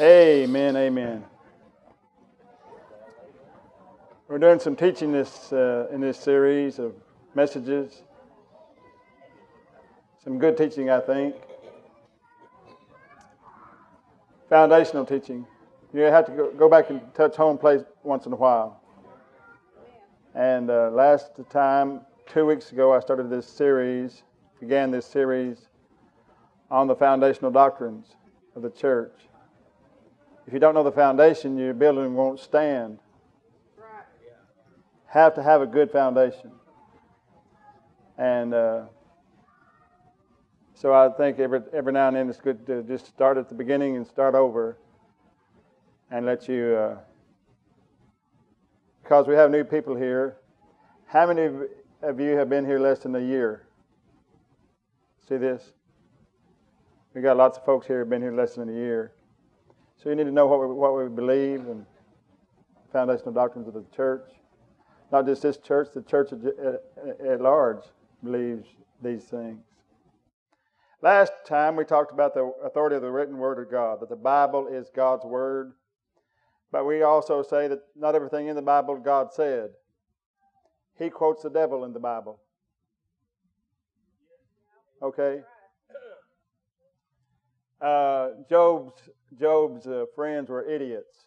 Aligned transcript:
Amen, 0.00 0.76
amen. 0.76 1.24
We're 4.28 4.38
doing 4.38 4.60
some 4.60 4.76
teaching 4.76 5.10
this 5.10 5.52
uh, 5.52 5.88
in 5.90 6.00
this 6.00 6.16
series 6.16 6.78
of 6.78 6.94
messages. 7.34 8.04
Some 10.22 10.38
good 10.38 10.56
teaching, 10.56 10.88
I 10.88 11.00
think. 11.00 11.34
Foundational 14.48 15.04
teaching. 15.04 15.44
You 15.92 16.02
have 16.02 16.26
to 16.26 16.52
go, 16.56 16.68
back 16.68 16.90
and 16.90 17.00
touch 17.14 17.34
home 17.34 17.58
place 17.58 17.82
once 18.04 18.24
in 18.24 18.32
a 18.32 18.36
while. 18.36 18.80
And 20.36 20.70
uh, 20.70 20.90
last 20.92 21.32
time, 21.50 22.02
two 22.32 22.46
weeks 22.46 22.70
ago, 22.70 22.94
I 22.94 23.00
started 23.00 23.30
this 23.30 23.48
series, 23.48 24.22
began 24.60 24.92
this 24.92 25.06
series 25.06 25.66
on 26.70 26.86
the 26.86 26.94
foundational 26.94 27.50
doctrines 27.50 28.14
of 28.54 28.62
the 28.62 28.70
church. 28.70 29.27
If 30.48 30.54
you 30.54 30.60
don't 30.60 30.72
know 30.72 30.82
the 30.82 30.90
foundation, 30.90 31.58
your 31.58 31.74
building 31.74 32.14
won't 32.14 32.40
stand. 32.40 33.00
Have 35.08 35.34
to 35.34 35.42
have 35.42 35.60
a 35.60 35.66
good 35.66 35.90
foundation. 35.90 36.52
And 38.16 38.54
uh, 38.54 38.84
so 40.72 40.94
I 40.94 41.10
think 41.10 41.38
every, 41.38 41.60
every 41.74 41.92
now 41.92 42.08
and 42.08 42.16
then 42.16 42.30
it's 42.30 42.40
good 42.40 42.66
to 42.66 42.82
just 42.82 43.04
start 43.04 43.36
at 43.36 43.50
the 43.50 43.54
beginning 43.54 43.96
and 43.96 44.06
start 44.06 44.34
over 44.34 44.78
and 46.10 46.24
let 46.24 46.48
you, 46.48 46.76
uh, 46.76 46.98
because 49.02 49.26
we 49.26 49.34
have 49.34 49.50
new 49.50 49.64
people 49.64 49.96
here. 49.96 50.38
How 51.08 51.26
many 51.26 51.42
of 52.00 52.18
you 52.18 52.38
have 52.38 52.48
been 52.48 52.64
here 52.64 52.78
less 52.78 53.00
than 53.00 53.14
a 53.14 53.20
year? 53.20 53.66
See 55.28 55.36
this? 55.36 55.72
We 57.12 57.20
got 57.20 57.36
lots 57.36 57.58
of 57.58 57.66
folks 57.66 57.86
here 57.86 57.96
who 57.96 58.00
have 58.00 58.08
been 58.08 58.22
here 58.22 58.32
less 58.32 58.54
than 58.54 58.70
a 58.70 58.72
year. 58.72 59.12
So 60.02 60.10
you 60.10 60.14
need 60.14 60.24
to 60.24 60.32
know 60.32 60.46
what 60.46 60.60
we, 60.60 60.66
what 60.74 60.96
we 60.96 61.08
believe 61.08 61.66
and 61.66 61.84
foundational 62.92 63.32
doctrines 63.32 63.66
of 63.66 63.74
the 63.74 63.84
church. 63.94 64.30
Not 65.10 65.26
just 65.26 65.42
this 65.42 65.56
church, 65.56 65.88
the 65.92 66.02
church 66.02 66.32
at, 66.32 67.26
at 67.26 67.40
large 67.40 67.82
believes 68.22 68.66
these 69.02 69.24
things. 69.24 69.58
Last 71.00 71.32
time 71.46 71.76
we 71.76 71.84
talked 71.84 72.12
about 72.12 72.34
the 72.34 72.52
authority 72.64 72.96
of 72.96 73.02
the 73.02 73.10
written 73.10 73.38
word 73.38 73.58
of 73.58 73.70
God, 73.70 74.00
that 74.00 74.08
the 74.08 74.16
Bible 74.16 74.68
is 74.68 74.88
God's 74.94 75.24
word. 75.24 75.72
But 76.70 76.86
we 76.86 77.02
also 77.02 77.42
say 77.42 77.68
that 77.68 77.80
not 77.96 78.14
everything 78.14 78.48
in 78.48 78.56
the 78.56 78.62
Bible 78.62 78.96
God 78.96 79.32
said. 79.32 79.70
He 80.98 81.08
quotes 81.08 81.42
the 81.42 81.50
devil 81.50 81.84
in 81.84 81.92
the 81.92 82.00
Bible. 82.00 82.40
Okay? 85.00 85.40
Uh, 87.80 88.30
Job's 88.50 89.08
Job's 89.38 89.86
uh, 89.86 90.06
friends 90.14 90.48
were 90.48 90.64
idiots. 90.64 91.26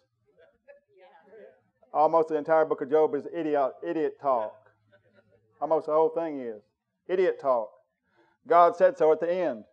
Almost 1.93 2.29
the 2.29 2.35
entire 2.35 2.65
book 2.65 2.81
of 2.81 2.89
Job 2.89 3.13
is 3.15 3.27
idiot 3.33 3.73
idiot 3.85 4.17
talk. 4.21 4.53
Almost 5.61 5.87
the 5.87 5.93
whole 5.93 6.09
thing 6.09 6.39
is 6.39 6.61
idiot 7.07 7.39
talk. 7.39 7.69
God 8.47 8.75
said 8.75 8.97
so 8.97 9.11
at 9.11 9.19
the 9.19 9.31
end. 9.31 9.65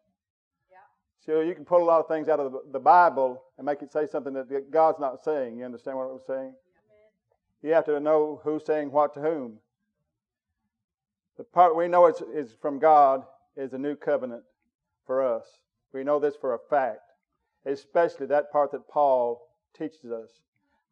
So 1.24 1.40
you 1.40 1.54
can 1.54 1.64
pull 1.64 1.82
a 1.82 1.84
lot 1.84 2.00
of 2.00 2.08
things 2.08 2.28
out 2.28 2.40
of 2.40 2.54
the 2.72 2.80
Bible 2.80 3.42
and 3.56 3.66
make 3.66 3.82
it 3.82 3.92
say 3.92 4.06
something 4.06 4.32
that 4.32 4.70
God's 4.70 4.98
not 4.98 5.22
saying. 5.22 5.58
You 5.58 5.64
understand 5.64 5.96
what 5.98 6.04
I'm 6.04 6.20
saying? 6.26 6.54
You 7.62 7.72
have 7.72 7.84
to 7.86 8.00
know 8.00 8.40
who's 8.44 8.64
saying 8.64 8.90
what 8.90 9.14
to 9.14 9.20
whom. 9.20 9.58
The 11.36 11.44
part 11.44 11.76
we 11.76 11.86
know 11.86 12.06
is, 12.06 12.22
is 12.32 12.56
from 12.60 12.78
God 12.78 13.24
is 13.56 13.72
a 13.72 13.78
new 13.78 13.94
covenant 13.94 14.42
for 15.06 15.22
us. 15.22 15.44
We 15.92 16.02
know 16.02 16.18
this 16.18 16.34
for 16.34 16.54
a 16.54 16.58
fact, 16.70 17.07
especially 17.68 18.26
that 18.26 18.50
part 18.50 18.72
that 18.72 18.88
Paul 18.88 19.48
teaches 19.76 20.10
us. 20.10 20.40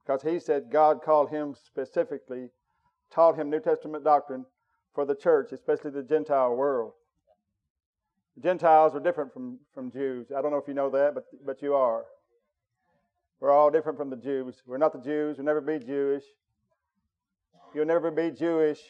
Because 0.05 0.23
he 0.23 0.39
said 0.39 0.71
God 0.71 1.03
called 1.03 1.31
him 1.31 1.55
specifically, 1.55 2.49
taught 3.11 3.37
him 3.37 3.51
New 3.51 3.61
Testament 3.61 4.05
doctrine 4.05 4.45
for 4.95 5.05
the 5.05 5.15
church, 5.15 5.53
especially 5.53 5.91
the 5.91 6.03
Gentile 6.03 6.55
world. 6.55 6.93
The 8.37 8.43
Gentiles 8.43 8.95
are 8.95 9.01
different 9.01 9.33
from, 9.33 9.59
from 9.75 9.91
Jews. 9.91 10.29
I 10.37 10.43
don't 10.43 10.51
know 10.51 10.59
if 10.59 10.69
you 10.69 10.75
know 10.75 10.91
that, 10.91 11.15
but, 11.15 11.25
but 11.45 11.63
you 11.63 11.75
are. 11.75 12.05
We're 13.41 13.51
all 13.51 13.71
different 13.71 13.99
from 13.99 14.11
the 14.11 14.17
Jews. 14.17 14.63
We're 14.67 14.79
not 14.79 14.93
the 14.93 15.01
Jews. 15.01 15.37
We'll 15.37 15.47
never 15.47 15.61
be 15.61 15.79
Jewish. 15.79 16.25
You'll 17.75 17.87
never 17.87 18.11
be 18.11 18.31
Jewish. 18.31 18.81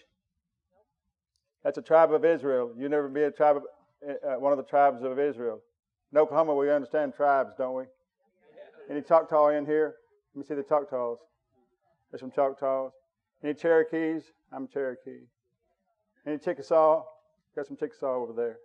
That's 1.65 1.79
a 1.79 1.83
tribe 1.83 2.13
of 2.13 2.25
Israel. 2.25 2.73
You'll 2.77 2.91
never 2.91 3.09
be 3.09 3.23
a 3.23 3.31
tribe 3.31 3.57
of, 3.57 3.63
uh, 4.09 4.39
one 4.39 4.53
of 4.53 4.59
the 4.59 4.65
tribes 4.65 5.03
of 5.03 5.19
Israel. 5.19 5.61
In 6.13 6.19
Oklahoma, 6.19 6.55
we 6.55 6.71
understand 6.71 7.15
tribes, 7.15 7.53
don't 7.59 7.77
we? 7.77 7.85
Any 8.89 9.03
Choctaw 9.03 9.49
in 9.49 9.67
here? 9.67 9.97
Let 10.35 10.41
me 10.41 10.47
see 10.47 10.55
the 10.55 10.63
Choctaws. 10.63 11.19
There's 12.11 12.21
some 12.21 12.31
Choctaws. 12.31 12.93
Any 13.43 13.55
Cherokees? 13.55 14.23
I'm 14.53 14.69
Cherokee. 14.69 15.27
Any 16.27 16.39
Chickasaw? 16.39 17.05
Got 17.55 17.67
some 17.67 17.77
Chickasaw 17.77 18.15
over 18.15 18.33
there. 18.33 18.59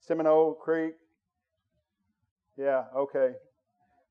Seminole 0.00 0.54
Creek? 0.54 0.94
Yeah, 2.56 2.84
okay. 2.96 3.32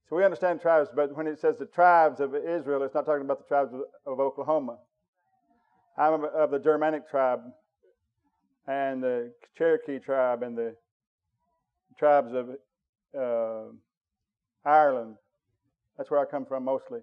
So 0.10 0.16
we 0.16 0.24
understand 0.26 0.62
tribes, 0.62 0.90
but 0.96 1.16
when 1.16 1.28
it 1.28 1.40
says 1.40 1.56
the 1.58 1.66
tribes 1.66 2.20
of 2.20 2.36
Israel, 2.36 2.84
it's 2.84 2.94
not 2.94 3.06
talking 3.06 3.24
about 3.24 3.40
the 3.40 3.48
tribes 3.48 3.74
of, 3.74 3.82
of 4.06 4.20
Oklahoma. 4.20 4.78
I'm 5.98 6.24
of 6.26 6.52
the 6.52 6.60
Germanic 6.60 7.10
tribe 7.10 7.42
and 8.68 9.02
the 9.04 9.34
Cherokee 9.58 10.00
tribe 10.00 10.44
and 10.44 10.58
the 10.58 10.76
tribes 11.98 12.34
of 12.34 12.50
uh, 13.18 13.72
Ireland. 14.66 15.16
That's 15.98 16.10
where 16.10 16.20
I 16.20 16.26
come 16.26 16.46
from 16.46 16.66
mostly. 16.66 17.02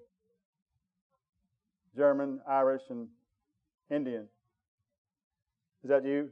German, 1.96 2.40
Irish, 2.48 2.82
and 2.90 3.08
Indian. 3.90 4.28
Is 5.82 5.90
that 5.90 6.04
you? 6.04 6.30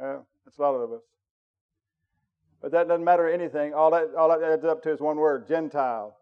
Uh, 0.00 0.18
that's 0.44 0.58
a 0.58 0.62
lot 0.62 0.74
of 0.74 0.92
us. 0.92 1.02
But 2.60 2.72
that 2.72 2.88
doesn't 2.88 3.04
matter 3.04 3.28
anything. 3.28 3.74
All 3.74 3.90
that, 3.90 4.14
all 4.16 4.28
that 4.28 4.42
adds 4.42 4.64
up 4.64 4.82
to 4.84 4.92
is 4.92 5.00
one 5.00 5.16
word 5.16 5.46
Gentile. 5.46 6.16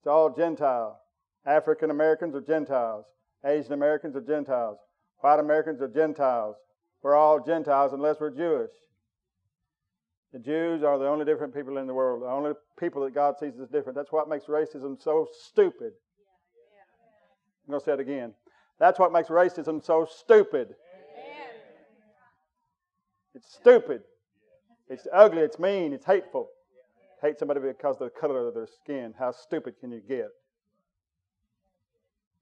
It's 0.00 0.06
all 0.06 0.30
Gentile. 0.30 1.00
African 1.44 1.90
Americans 1.90 2.34
are 2.34 2.40
Gentiles. 2.40 3.04
Asian 3.44 3.72
Americans 3.72 4.16
are 4.16 4.20
Gentiles. 4.20 4.78
White 5.18 5.38
Americans 5.38 5.80
are 5.80 5.88
Gentiles. 5.88 6.56
We're 7.02 7.14
all 7.14 7.40
Gentiles 7.44 7.92
unless 7.92 8.18
we're 8.18 8.30
Jewish. 8.30 8.70
The 10.36 10.42
Jews 10.42 10.82
are 10.82 10.98
the 10.98 11.08
only 11.08 11.24
different 11.24 11.54
people 11.54 11.78
in 11.78 11.86
the 11.86 11.94
world, 11.94 12.20
the 12.20 12.26
only 12.26 12.52
people 12.78 13.02
that 13.04 13.14
God 13.14 13.38
sees 13.38 13.54
as 13.58 13.70
different. 13.70 13.96
That's 13.96 14.12
what 14.12 14.28
makes 14.28 14.44
racism 14.44 15.02
so 15.02 15.26
stupid. 15.32 15.92
I'm 17.64 17.70
going 17.70 17.80
to 17.80 17.84
say 17.86 17.92
it 17.94 18.00
again. 18.00 18.34
That's 18.78 18.98
what 18.98 19.14
makes 19.14 19.30
racism 19.30 19.82
so 19.82 20.06
stupid. 20.14 20.74
It's 23.34 23.50
stupid. 23.50 24.02
It's 24.90 25.08
ugly. 25.10 25.40
It's 25.40 25.58
mean. 25.58 25.94
It's 25.94 26.04
hateful. 26.04 26.50
Hate 27.22 27.38
somebody 27.38 27.60
because 27.60 27.96
of 27.98 28.10
the 28.12 28.20
color 28.20 28.46
of 28.46 28.52
their 28.52 28.66
skin. 28.66 29.14
How 29.18 29.32
stupid 29.32 29.80
can 29.80 29.90
you 29.90 30.02
get? 30.06 30.28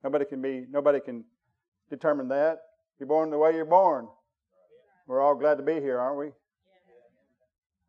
Nobody 0.03 0.25
can 0.25 0.43
be. 0.43 0.67
Nobody 0.69 0.99
can 0.99 1.23
determine 1.91 2.27
that. 2.31 2.59
You're 2.99 3.07
born 3.07 3.31
the 3.31 3.39
way 3.39 3.55
you're 3.55 3.65
born. 3.65 4.09
We're 5.07 5.21
all 5.21 5.37
glad 5.37 5.59
to 5.59 5.63
be 5.63 5.75
here, 5.75 6.01
aren't 6.01 6.19
we? 6.19 6.31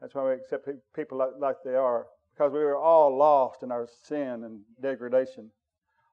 That's 0.02 0.14
why 0.14 0.26
we 0.26 0.34
accept 0.34 0.68
people 0.96 1.18
like, 1.18 1.30
like 1.40 1.56
they 1.64 1.76
are, 1.76 2.08
because 2.34 2.52
we 2.52 2.60
were 2.60 2.78
all 2.78 3.16
lost 3.16 3.64
in 3.64 3.72
our 3.72 3.88
sin 4.04 4.44
and 4.44 4.62
degradation, 4.82 5.50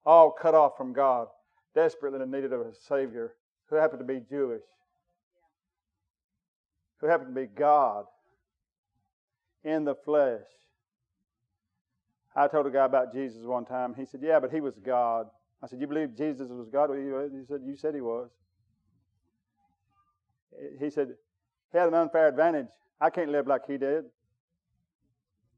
all 0.07 0.31
cut 0.31 0.55
off 0.55 0.77
from 0.77 0.93
God, 0.93 1.29
desperately 1.75 2.21
in 2.21 2.31
need 2.31 2.45
of 2.45 2.53
a 2.53 2.73
Savior 2.89 3.35
who 3.69 3.77
happened 3.77 4.01
to 4.01 4.05
be 4.05 4.21
Jewish, 4.29 4.63
who 7.01 7.07
happened 7.07 7.35
to 7.35 7.41
be 7.41 7.47
God 7.47 8.05
in 9.65 9.85
the 9.85 9.95
flesh. 9.95 10.47
I 12.35 12.49
told 12.49 12.67
a 12.67 12.71
guy 12.71 12.85
about 12.85 13.13
Jesus 13.13 13.45
one 13.45 13.65
time. 13.65 13.95
He 13.95 14.07
said, 14.07 14.21
Yeah, 14.23 14.41
but 14.41 14.51
he 14.51 14.61
was 14.61 14.79
God. 14.79 15.27
I 15.63 15.67
said, 15.67 15.81
You 15.81 15.87
believe 15.87 16.17
Jesus 16.17 16.49
was 16.51 16.69
God? 16.69 16.91
He 16.91 17.45
said, 17.47 17.61
You 17.65 17.77
said 17.77 17.95
he 17.95 18.01
was. 18.01 18.31
He 20.81 20.91
said, 20.91 21.09
He 21.73 21.79
had 21.79 21.89
an 21.89 21.95
unfair 21.95 22.29
advantage. 22.29 22.69
I 23.03 23.11
can't 23.11 23.31
live 23.33 23.49
like 23.49 23.67
he 23.67 23.79
did. 23.79 24.05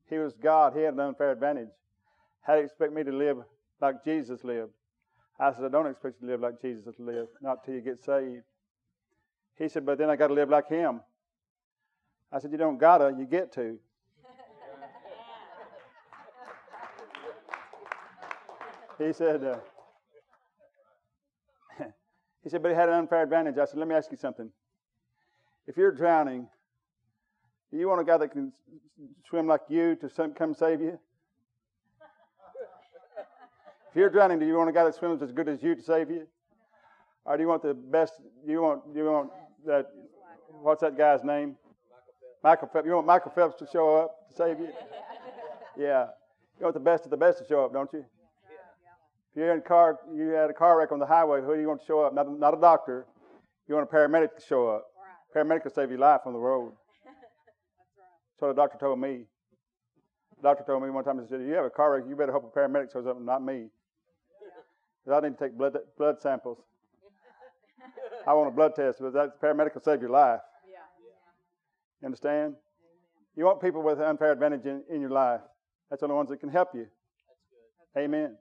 He 0.08 0.16
was 0.16 0.32
God. 0.32 0.72
He 0.74 0.80
had 0.80 0.94
an 0.94 1.00
unfair 1.00 1.30
advantage. 1.30 1.68
How 2.40 2.54
do 2.54 2.60
you 2.60 2.64
expect 2.64 2.94
me 2.94 3.04
to 3.04 3.12
live 3.12 3.36
like 3.82 4.02
Jesus 4.02 4.42
lived? 4.42 4.72
I 5.38 5.52
said, 5.52 5.66
I 5.66 5.68
don't 5.68 5.86
expect 5.86 6.22
you 6.22 6.26
to 6.26 6.32
live 6.32 6.40
like 6.40 6.62
Jesus 6.62 6.94
lived, 6.98 7.28
not 7.42 7.62
till 7.62 7.74
you 7.74 7.82
get 7.82 8.02
saved. 8.02 8.44
He 9.58 9.68
said, 9.68 9.84
but 9.84 9.98
then 9.98 10.08
I 10.08 10.16
got 10.16 10.28
to 10.28 10.34
live 10.34 10.48
like 10.48 10.68
him. 10.68 11.02
I 12.32 12.38
said, 12.38 12.50
you 12.50 12.56
don't 12.56 12.78
gotta, 12.78 13.14
you 13.16 13.26
get 13.26 13.52
to. 13.52 13.78
he 18.98 19.12
said, 19.12 19.44
uh, 19.44 19.58
he 22.42 22.48
said, 22.48 22.62
but 22.62 22.70
he 22.70 22.74
had 22.74 22.88
an 22.88 22.94
unfair 22.94 23.22
advantage. 23.22 23.58
I 23.58 23.66
said, 23.66 23.78
let 23.78 23.86
me 23.86 23.94
ask 23.94 24.10
you 24.10 24.16
something. 24.16 24.50
If 25.66 25.76
you're 25.76 25.92
drowning, 25.92 26.48
do 27.74 27.80
you 27.80 27.88
want 27.88 28.00
a 28.00 28.04
guy 28.04 28.16
that 28.16 28.30
can 28.30 28.52
swim 29.28 29.48
like 29.48 29.62
you 29.68 29.96
to 29.96 30.08
come 30.38 30.54
save 30.54 30.80
you? 30.80 30.96
If 33.90 33.96
you're 33.96 34.10
drowning, 34.10 34.38
do 34.38 34.46
you 34.46 34.54
want 34.54 34.70
a 34.70 34.72
guy 34.72 34.84
that 34.84 34.94
swims 34.94 35.20
as 35.22 35.32
good 35.32 35.48
as 35.48 35.60
you 35.60 35.74
to 35.74 35.82
save 35.82 36.08
you? 36.08 36.28
Or 37.24 37.36
do 37.36 37.42
you 37.42 37.48
want 37.48 37.62
the 37.62 37.74
best? 37.74 38.12
Do 38.46 38.52
you 38.52 38.62
want 38.62 38.82
you 38.94 39.04
want 39.06 39.30
that? 39.66 39.86
What's 40.62 40.82
that 40.82 40.96
guy's 40.96 41.24
name? 41.24 41.56
Michael 42.44 42.68
Phelps. 42.72 42.86
You 42.86 42.94
want 42.94 43.08
Michael 43.08 43.32
Phelps 43.32 43.58
to 43.58 43.66
show 43.66 43.96
up 43.96 44.28
to 44.28 44.36
save 44.36 44.60
you? 44.60 44.68
Yeah. 45.76 46.06
You 46.60 46.66
want 46.66 46.74
the 46.74 46.80
best 46.80 47.04
of 47.04 47.10
the 47.10 47.16
best 47.16 47.38
to 47.38 47.44
show 47.48 47.64
up, 47.64 47.72
don't 47.72 47.92
you? 47.92 47.98
If 47.98 49.34
you're 49.34 49.52
in 49.52 49.58
a 49.58 49.62
car, 49.62 49.98
you 50.14 50.28
had 50.28 50.48
a 50.48 50.52
car 50.52 50.78
wreck 50.78 50.92
on 50.92 51.00
the 51.00 51.06
highway. 51.06 51.40
Who 51.42 51.52
do 51.56 51.60
you 51.60 51.66
want 51.66 51.80
to 51.80 51.86
show 51.86 52.04
up? 52.04 52.14
Not, 52.14 52.38
not 52.38 52.56
a 52.56 52.60
doctor. 52.60 53.06
You 53.66 53.74
want 53.74 53.88
a 53.90 53.92
paramedic 53.92 54.36
to 54.36 54.40
show 54.40 54.68
up. 54.68 54.86
Paramedic 55.34 55.64
will 55.64 55.72
save 55.72 55.90
your 55.90 55.98
life 55.98 56.20
on 56.26 56.32
the 56.32 56.38
road. 56.38 56.74
The 58.48 58.54
doctor 58.54 58.78
told 58.78 58.98
me. 58.98 59.24
The 60.36 60.42
doctor 60.42 60.64
told 60.64 60.82
me 60.82 60.90
one 60.90 61.04
time, 61.04 61.20
he 61.20 61.26
said, 61.26 61.40
You 61.40 61.54
have 61.54 61.64
a 61.64 61.70
car 61.70 61.92
wreck, 61.92 62.04
you 62.08 62.16
better 62.16 62.32
hope 62.32 62.52
a 62.54 62.58
paramedic 62.58 62.92
shows 62.92 63.06
up, 63.06 63.20
not 63.20 63.42
me. 63.42 63.66
Because 65.04 65.22
I 65.22 65.26
need 65.26 65.38
to 65.38 65.44
take 65.44 65.56
blood, 65.56 65.76
blood 65.96 66.20
samples. 66.20 66.58
I 68.26 68.32
want 68.32 68.48
a 68.48 68.52
blood 68.52 68.74
test, 68.74 68.98
but 69.00 69.12
that 69.12 69.40
paramedic 69.40 69.74
will 69.74 69.82
save 69.82 70.00
your 70.00 70.10
life. 70.10 70.40
You 72.00 72.06
understand? 72.06 72.54
You 73.36 73.44
want 73.44 73.60
people 73.60 73.82
with 73.82 74.00
unfair 74.00 74.32
advantage 74.32 74.66
in, 74.66 74.82
in 74.90 75.00
your 75.00 75.10
life. 75.10 75.40
That's 75.90 76.00
the 76.00 76.06
only 76.06 76.16
ones 76.16 76.30
that 76.30 76.38
can 76.38 76.48
help 76.48 76.74
you. 76.74 76.86
Amen. 77.96 78.36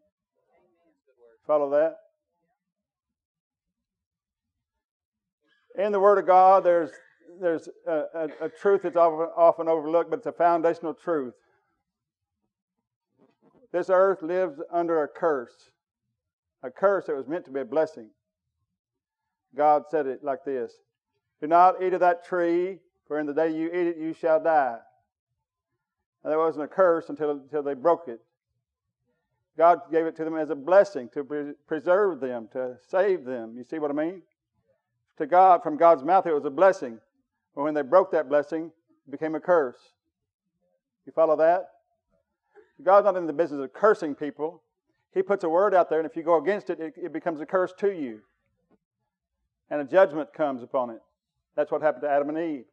Follow 1.45 1.69
that? 1.71 1.97
In 5.81 5.91
the 5.91 5.99
Word 5.99 6.19
of 6.19 6.27
God, 6.27 6.63
there's, 6.63 6.91
there's 7.41 7.69
a, 7.87 8.03
a, 8.13 8.45
a 8.45 8.49
truth 8.49 8.81
that's 8.83 8.95
often, 8.95 9.27
often 9.35 9.67
overlooked, 9.67 10.09
but 10.09 10.17
it's 10.17 10.25
a 10.27 10.31
foundational 10.31 10.93
truth. 10.93 11.33
This 13.71 13.89
earth 13.89 14.21
lives 14.21 14.61
under 14.71 15.03
a 15.03 15.07
curse, 15.07 15.71
a 16.61 16.69
curse 16.69 17.07
that 17.07 17.15
was 17.15 17.27
meant 17.27 17.45
to 17.45 17.51
be 17.51 17.61
a 17.61 17.65
blessing. 17.65 18.09
God 19.55 19.83
said 19.89 20.07
it 20.07 20.23
like 20.23 20.45
this 20.45 20.73
Do 21.41 21.47
not 21.47 21.81
eat 21.81 21.93
of 21.93 21.99
that 21.99 22.25
tree, 22.25 22.79
for 23.07 23.19
in 23.19 23.25
the 23.25 23.33
day 23.33 23.49
you 23.49 23.67
eat 23.67 23.87
it, 23.87 23.97
you 23.97 24.13
shall 24.13 24.41
die. 24.41 24.77
And 26.23 26.31
there 26.31 26.39
wasn't 26.39 26.65
a 26.65 26.67
curse 26.67 27.09
until, 27.09 27.31
until 27.31 27.63
they 27.63 27.73
broke 27.73 28.07
it. 28.07 28.21
God 29.57 29.81
gave 29.91 30.05
it 30.05 30.15
to 30.15 30.23
them 30.23 30.37
as 30.37 30.49
a 30.49 30.55
blessing 30.55 31.09
to 31.13 31.23
pre- 31.23 31.53
preserve 31.67 32.19
them, 32.19 32.47
to 32.53 32.77
save 32.87 33.25
them. 33.25 33.55
You 33.57 33.63
see 33.63 33.77
what 33.77 33.91
I 33.91 33.93
mean? 33.93 34.21
To 35.17 35.27
God, 35.27 35.61
from 35.61 35.77
God's 35.77 36.03
mouth, 36.03 36.25
it 36.25 36.33
was 36.33 36.45
a 36.45 36.49
blessing. 36.49 36.99
But 37.55 37.63
when 37.63 37.73
they 37.73 37.81
broke 37.81 38.11
that 38.11 38.29
blessing, 38.29 38.71
it 39.07 39.11
became 39.11 39.35
a 39.35 39.39
curse. 39.39 39.77
You 41.05 41.11
follow 41.11 41.35
that? 41.37 41.67
God's 42.81 43.05
not 43.05 43.15
in 43.17 43.27
the 43.27 43.33
business 43.33 43.61
of 43.61 43.73
cursing 43.73 44.15
people. 44.15 44.61
He 45.13 45.21
puts 45.21 45.43
a 45.43 45.49
word 45.49 45.73
out 45.73 45.89
there, 45.89 45.99
and 45.99 46.09
if 46.09 46.15
you 46.15 46.23
go 46.23 46.41
against 46.41 46.69
it, 46.69 46.79
it, 46.79 46.93
it 46.97 47.13
becomes 47.13 47.39
a 47.39 47.45
curse 47.45 47.73
to 47.79 47.91
you. 47.91 48.21
And 49.69 49.79
a 49.81 49.85
judgment 49.85 50.33
comes 50.33 50.63
upon 50.63 50.89
it. 50.89 51.01
That's 51.55 51.71
what 51.71 51.81
happened 51.81 52.03
to 52.03 52.09
Adam 52.09 52.29
and 52.29 52.37
Eve. 52.37 52.65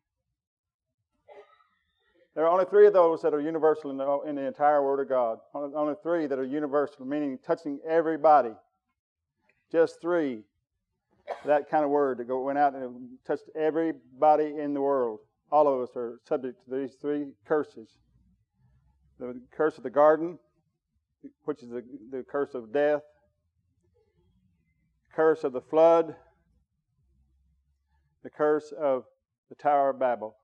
There 2.35 2.45
are 2.47 2.51
only 2.51 2.65
three 2.65 2.87
of 2.87 2.93
those 2.93 3.21
that 3.23 3.35
are 3.35 3.41
universal 3.41 3.91
in 3.91 3.97
the, 3.97 4.21
in 4.21 4.37
the 4.37 4.47
entire 4.47 4.83
Word 4.83 5.01
of 5.01 5.09
God. 5.09 5.39
Only, 5.53 5.75
only 5.75 5.95
three 6.03 6.27
that 6.27 6.39
are 6.39 6.45
universal, 6.45 7.05
meaning 7.05 7.39
touching 7.45 7.81
everybody. 7.87 8.53
Just 9.71 10.01
three. 10.01 10.43
That 11.45 11.71
kind 11.71 11.85
of 11.85 11.91
word 11.91 12.19
that 12.19 12.37
went 12.37 12.59
out 12.59 12.75
and 12.75 13.09
touched 13.27 13.45
everybody 13.57 14.57
in 14.59 14.75
the 14.75 14.81
world. 14.81 15.21
All 15.51 15.67
of 15.67 15.81
us 15.81 15.97
are 15.97 16.21
subject 16.27 16.65
to 16.65 16.77
these 16.77 16.95
three 17.01 17.33
curses 17.47 17.89
the 19.21 19.41
curse 19.55 19.77
of 19.77 19.83
the 19.83 19.91
garden, 19.91 20.39
which 21.45 21.63
is 21.63 21.69
the, 21.69 21.85
the 22.11 22.23
curse 22.23 22.55
of 22.55 22.73
death, 22.73 23.03
curse 25.15 25.45
of 25.45 25.53
the 25.53 25.61
flood, 25.61 26.17
the 28.23 28.31
curse 28.31 28.73
of 28.73 29.05
the 29.49 29.55
Tower 29.55 29.91
of 29.91 29.99
Babel, 29.99 30.37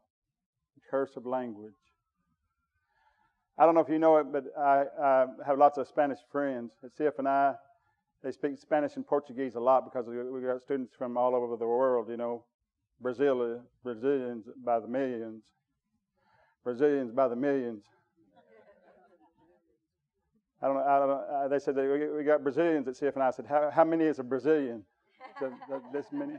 the 0.74 0.82
curse 0.90 1.16
of 1.16 1.26
language. 1.26 1.72
I 3.58 3.64
don't 3.64 3.74
know 3.74 3.80
if 3.80 3.88
you 3.88 3.98
know 3.98 4.18
it, 4.18 4.30
but 4.30 4.44
I, 4.58 4.84
I 5.02 5.26
have 5.46 5.58
lots 5.58 5.78
of 5.78 5.88
Spanish 5.88 6.18
friends 6.30 6.72
at 6.84 6.94
CFNI. 6.94 7.56
They 8.22 8.32
speak 8.32 8.58
Spanish 8.58 8.96
and 8.96 9.06
Portuguese 9.06 9.54
a 9.54 9.60
lot 9.60 9.84
because 9.84 10.06
we've 10.08 10.44
got 10.44 10.60
students 10.62 10.94
from 10.96 11.16
all 11.16 11.34
over 11.34 11.56
the 11.56 11.66
world. 11.66 12.08
You 12.08 12.16
know, 12.16 12.44
Brazil, 13.00 13.60
Brazilians 13.84 14.46
by 14.64 14.80
the 14.80 14.88
millions, 14.88 15.44
Brazilians 16.64 17.12
by 17.12 17.28
the 17.28 17.36
millions. 17.36 17.84
I 20.62 20.66
don't 20.66 20.76
know. 20.76 20.84
I 20.84 20.98
don't 20.98 21.08
know. 21.08 21.24
Uh, 21.30 21.48
they 21.48 21.58
said 21.58 21.74
that 21.76 22.14
we 22.16 22.24
got 22.24 22.42
Brazilians 22.42 22.88
at 22.88 22.94
CFNI. 22.94 23.20
I 23.20 23.30
said, 23.30 23.46
how, 23.46 23.70
how 23.70 23.84
many 23.84 24.04
is 24.04 24.19
a 24.19 24.24
Brazilian? 24.24 24.84
this 25.92 26.06
many? 26.12 26.36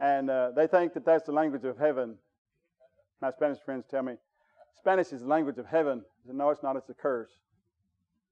And 0.00 0.30
uh, 0.30 0.52
they 0.52 0.66
think 0.66 0.94
that 0.94 1.04
that's 1.04 1.24
the 1.24 1.32
language 1.32 1.64
of 1.64 1.76
heaven. 1.76 2.16
My 3.20 3.32
Spanish 3.32 3.58
friends 3.64 3.84
tell 3.90 4.02
me, 4.02 4.14
Spanish 4.76 5.12
is 5.12 5.20
the 5.20 5.26
language 5.26 5.58
of 5.58 5.66
heaven. 5.66 6.02
No, 6.26 6.50
it's 6.50 6.62
not. 6.62 6.76
It's 6.76 6.88
a 6.88 6.94
curse. 6.94 7.30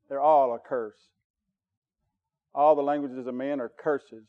They're 0.08 0.20
all 0.20 0.54
a 0.54 0.58
curse. 0.58 0.98
All 2.54 2.74
the 2.74 2.82
languages 2.82 3.26
of 3.26 3.34
men 3.34 3.60
are 3.60 3.68
curses. 3.68 4.26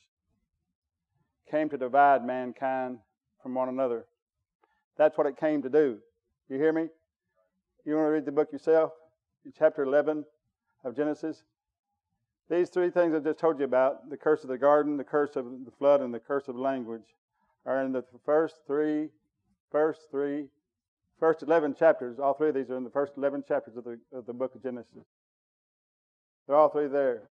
Came 1.50 1.70
to 1.70 1.78
divide 1.78 2.26
mankind 2.26 3.00
from 3.42 3.54
one 3.54 3.70
another. 3.70 4.06
That's 4.98 5.18
what 5.18 5.28
it 5.28 5.38
came 5.38 5.62
to 5.62 5.70
do. 5.70 6.00
You 6.50 6.58
hear 6.58 6.74
me? 6.74 6.88
You 7.86 7.96
want 7.96 8.08
to 8.08 8.12
read 8.12 8.26
the 8.26 8.32
book 8.32 8.52
yourself? 8.52 8.92
In 9.46 9.54
chapter 9.58 9.84
11 9.84 10.26
of 10.84 10.96
Genesis. 10.96 11.44
These 12.50 12.70
three 12.70 12.90
things 12.90 13.14
I 13.14 13.20
just 13.20 13.40
told 13.40 13.60
you 13.60 13.66
about 13.66 14.10
the 14.10 14.18
curse 14.18 14.44
of 14.44 14.50
the 14.50 14.58
garden, 14.58 14.98
the 14.98 15.04
curse 15.04 15.36
of 15.36 15.46
the 15.66 15.72
flood, 15.78 16.02
and 16.02 16.14
the 16.14 16.20
curse 16.20 16.48
of 16.48 16.56
language 16.56 17.16
are 17.66 17.82
in 17.82 17.92
the 17.92 18.04
first 18.26 18.56
three, 18.66 19.10
first 19.72 20.10
three, 20.10 20.48
first 21.20 21.44
11 21.44 21.76
chapters. 21.76 22.20
All 22.20 22.34
three 22.34 22.50
of 22.50 22.56
these 22.56 22.70
are 22.70 22.78
in 22.78 22.84
the 22.84 22.90
first 22.90 23.14
11 23.18 23.44
chapters 23.48 23.76
of 23.78 23.84
the, 23.84 24.00
of 24.14 24.26
the 24.26 24.34
book 24.34 24.56
of 24.56 24.64
Genesis. 24.64 25.06
They're 26.46 26.56
all 26.56 26.70
three 26.70 26.88
there. 26.88 27.24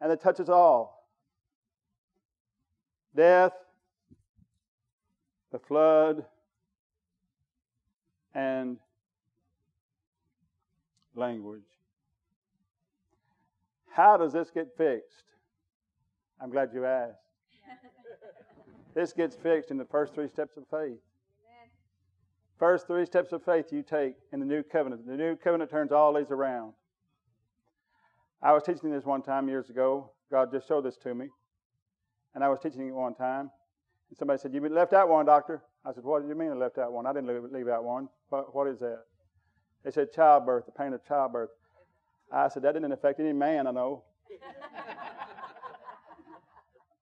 And 0.00 0.12
it 0.12 0.20
touches 0.20 0.48
all 0.48 0.96
death, 3.14 3.52
the 5.50 5.58
flood, 5.58 6.24
and 8.34 8.76
language. 11.14 11.62
How 13.90 14.18
does 14.18 14.34
this 14.34 14.50
get 14.50 14.76
fixed? 14.76 15.24
I'm 16.40 16.50
glad 16.50 16.70
you 16.74 16.84
asked. 16.84 17.16
This 18.94 19.12
gets 19.12 19.36
fixed 19.36 19.70
in 19.70 19.76
the 19.76 19.84
first 19.84 20.14
three 20.14 20.28
steps 20.28 20.56
of 20.56 20.64
faith. 20.70 20.96
First 22.58 22.86
three 22.86 23.04
steps 23.04 23.32
of 23.32 23.44
faith 23.44 23.66
you 23.70 23.82
take 23.82 24.14
in 24.32 24.40
the 24.40 24.46
new 24.46 24.62
covenant. 24.62 25.06
The 25.06 25.16
new 25.16 25.36
covenant 25.36 25.70
turns 25.70 25.92
all 25.92 26.14
these 26.14 26.30
around. 26.30 26.72
I 28.42 28.52
was 28.52 28.62
teaching 28.62 28.90
this 28.90 29.04
one 29.04 29.22
time 29.22 29.48
years 29.48 29.68
ago. 29.68 30.10
God 30.30 30.50
just 30.50 30.66
showed 30.66 30.84
this 30.84 30.96
to 30.98 31.14
me. 31.14 31.28
And 32.34 32.42
I 32.42 32.48
was 32.48 32.58
teaching 32.60 32.88
it 32.88 32.94
one 32.94 33.14
time. 33.14 33.50
And 34.08 34.18
somebody 34.18 34.38
said, 34.40 34.54
You 34.54 34.66
left 34.68 34.92
out 34.92 35.08
one, 35.08 35.26
doctor. 35.26 35.62
I 35.84 35.92
said, 35.92 36.04
What 36.04 36.22
do 36.22 36.28
you 36.28 36.34
mean 36.34 36.50
I 36.50 36.54
left 36.54 36.78
out 36.78 36.92
one? 36.92 37.06
I 37.06 37.12
didn't 37.12 37.28
leave, 37.28 37.52
leave 37.52 37.68
out 37.68 37.84
one. 37.84 38.08
What, 38.30 38.54
what 38.54 38.66
is 38.66 38.78
that? 38.78 39.00
They 39.84 39.90
said, 39.90 40.12
Childbirth, 40.12 40.66
the 40.66 40.72
pain 40.72 40.92
of 40.92 41.04
childbirth. 41.06 41.50
I 42.32 42.48
said, 42.48 42.62
That 42.62 42.72
didn't 42.72 42.92
affect 42.92 43.20
any 43.20 43.32
man 43.32 43.66
I 43.66 43.70
know. 43.70 44.04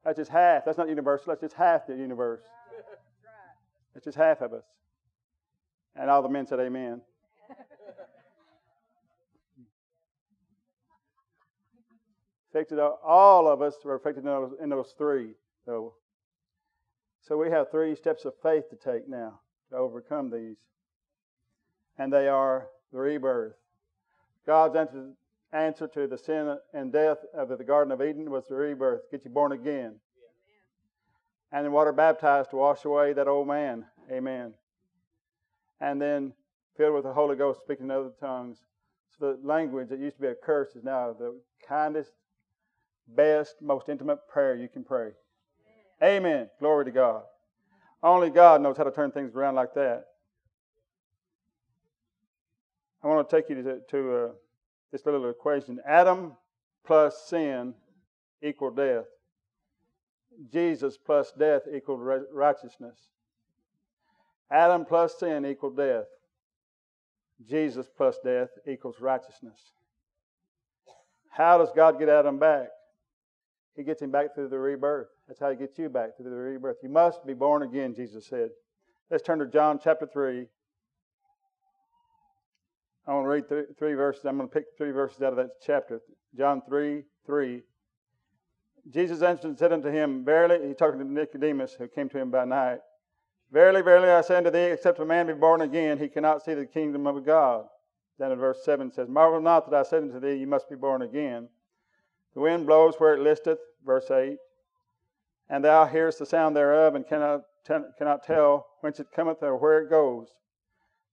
That's 0.05 0.19
just 0.19 0.31
half. 0.31 0.65
That's 0.65 0.79
not 0.79 0.89
universal. 0.89 1.27
That's 1.29 1.41
just 1.41 1.55
half 1.55 1.87
the 1.87 1.95
universe. 1.95 2.43
That's 3.95 4.05
just 4.05 4.19
half 4.19 4.41
of 4.41 4.53
us. 4.53 4.65
And 5.97 6.11
all 6.11 6.23
the 6.23 6.29
men 6.29 6.47
said, 6.47 6.61
Amen. 6.61 7.01
affected 12.55 12.79
all 12.79 13.49
of 13.49 13.63
us 13.63 13.75
were 13.85 13.97
affected 13.97 14.21
in 14.21 14.27
those, 14.27 14.53
in 14.63 14.69
those 14.69 14.95
three, 14.97 15.35
though. 15.67 15.95
So 17.21 17.37
we 17.37 17.51
have 17.51 17.71
three 17.71 17.97
steps 17.97 18.25
of 18.25 18.35
faith 18.43 18.65
to 18.71 18.77
take 18.77 19.09
now 19.09 19.41
to 19.71 19.77
overcome 19.77 20.31
these. 20.31 20.57
And 21.99 22.13
they 22.13 22.29
are 22.29 22.69
the 22.93 22.99
rebirth. 22.99 23.55
God's 24.47 24.77
answer, 24.77 25.13
answer 25.53 25.89
to 25.89 26.07
the 26.07 26.19
sin 26.19 26.57
and 26.73 26.93
death 26.93 27.19
of 27.33 27.49
the 27.49 27.65
Garden 27.65 27.93
of 27.93 28.03
Eden 28.03 28.31
was 28.31 28.47
the 28.47 28.55
rebirth, 28.55 29.03
get 29.11 29.25
you 29.25 29.31
born 29.31 29.53
again. 29.53 29.97
And 31.51 31.65
then 31.65 31.73
water 31.73 31.93
baptized 31.93 32.51
to 32.51 32.57
wash 32.57 32.85
away 32.85 33.15
that 33.15 33.29
old 33.29 33.49
man. 33.49 33.87
Amen. 34.11 34.55
And 35.81 36.01
then 36.01 36.33
filled 36.77 36.95
with 36.95 37.05
the 37.05 37.13
Holy 37.13 37.37
Ghost, 37.37 37.61
speaking 37.61 37.87
in 37.87 37.91
other 37.91 38.13
tongues. 38.21 38.59
So 39.19 39.33
the 39.33 39.47
language 39.47 39.89
that 39.91 40.01
used 40.01 40.17
to 40.17 40.23
be 40.23 40.29
a 40.29 40.35
curse 40.35 40.75
is 40.75 40.85
now 40.85 41.15
the 41.19 41.39
kindest, 41.67 42.11
best, 43.09 43.57
most 43.61 43.89
intimate 43.89 44.19
prayer 44.29 44.57
you 44.57 44.69
can 44.69 44.85
pray. 44.85 45.11
Amen. 46.03 46.27
Amen. 46.27 46.51
Glory 46.59 46.87
to 46.87 46.91
God. 46.91 47.23
Only 48.03 48.31
God 48.31 48.61
knows 48.61 48.77
how 48.77 48.85
to 48.85 48.91
turn 48.91 49.13
things 49.13 49.35
around 49.35 49.55
like 49.55 49.75
that. 49.75 50.05
I 53.03 53.07
want 53.07 53.29
to 53.29 53.37
take 53.37 53.49
you 53.51 53.63
to, 53.63 53.81
to 53.91 54.15
uh, 54.17 54.29
this 54.91 55.05
little 55.05 55.29
equation 55.29 55.79
Adam 55.87 56.33
plus 56.87 57.27
sin 57.29 57.75
equal 58.43 58.71
death. 58.71 59.05
Jesus 60.53 60.97
plus 60.97 61.33
death 61.39 61.63
equal 61.73 61.99
righteousness. 61.99 62.99
Adam 64.51 64.85
plus 64.85 65.19
sin 65.19 65.47
equal 65.47 65.71
death. 65.71 66.05
Jesus 67.49 67.87
plus 67.97 68.19
death 68.25 68.51
equals 68.67 68.97
righteousness. 69.01 69.59
How 71.31 71.59
does 71.59 71.71
God 71.75 71.99
get 71.99 72.09
Adam 72.09 72.39
back? 72.39 72.69
He 73.77 73.83
gets 73.83 74.01
him 74.01 74.13
back 74.13 74.35
through 74.35 74.49
the 74.49 74.59
rebirth. 74.59 75.09
That's 75.27 75.41
how 75.41 75.51
he 75.51 75.57
gets 75.57 75.79
you 75.79 75.89
back 75.89 76.17
through 76.17 76.31
the 76.31 76.37
rebirth. 76.37 76.77
You 76.83 76.89
must 76.89 77.27
be 77.27 77.35
born 77.35 77.63
again, 77.63 77.95
Jesus 77.95 78.27
said. 78.27 78.51
Let's 79.11 79.23
turn 79.23 79.41
to 79.41 79.47
John 79.47 79.81
chapter 79.83 80.07
3. 80.07 80.47
I 83.07 83.13
want 83.13 83.25
to 83.25 83.29
read 83.29 83.49
three, 83.49 83.65
three 83.79 83.95
verses. 83.95 84.25
I'm 84.25 84.37
going 84.37 84.49
to 84.49 84.55
pick 84.55 84.65
three 84.79 84.93
verses 84.93 85.23
out 85.23 85.33
of 85.33 85.37
that 85.37 85.51
chapter. 85.65 86.01
John 86.37 86.63
3 86.67 87.03
3. 87.27 87.63
Jesus 88.91 89.23
answered 89.23 89.49
and 89.49 89.59
said 89.59 89.73
unto 89.73 89.91
him, 89.91 90.25
Verily, 90.25 90.67
he's 90.67 90.77
talking 90.77 91.01
to 91.01 91.05
Nicodemus 91.05 91.75
who 91.79 91.89
came 91.89 92.09
to 92.11 92.19
him 92.19 92.31
by 92.31 92.45
night. 92.45 92.81
Verily, 93.55 93.83
verily, 93.83 94.09
I 94.11 94.21
say 94.23 94.35
unto 94.35 94.51
thee, 94.51 94.73
except 94.73 94.99
a 94.99 95.05
man 95.05 95.29
be 95.29 95.33
born 95.33 95.61
again, 95.61 95.97
he 95.97 96.09
cannot 96.09 96.43
see 96.43 96.55
the 96.55 96.67
kingdom 96.67 97.07
of 97.07 97.25
God. 97.25 97.67
Then 98.19 98.33
in 98.33 98.39
verse 98.41 98.65
7 98.65 98.91
says, 98.91 99.09
Marvel 99.09 99.41
not 99.41 99.71
that 99.71 99.79
I 99.79 99.85
said 99.85 100.03
unto 100.03 100.19
thee, 100.19 100.35
You 100.35 100.49
must 100.49 100.69
be 100.69 100.75
born 100.75 101.03
again. 101.03 101.49
The 102.35 102.41
wind 102.41 102.67
blows 102.67 102.97
where 102.99 103.15
it 103.15 103.21
listeth, 103.21 103.61
verse 103.87 104.11
8, 104.11 104.39
and 105.49 105.65
thou 105.65 105.85
hearest 105.85 106.19
the 106.19 106.27
sound 106.27 106.57
thereof, 106.57 106.97
and 106.97 107.07
cannot, 107.07 107.43
cannot 107.65 108.25
tell 108.25 108.67
whence 108.81 108.99
it 108.99 109.13
cometh 109.15 109.41
or 109.41 109.57
where 109.57 109.83
it 109.83 109.89
goes. 109.89 110.27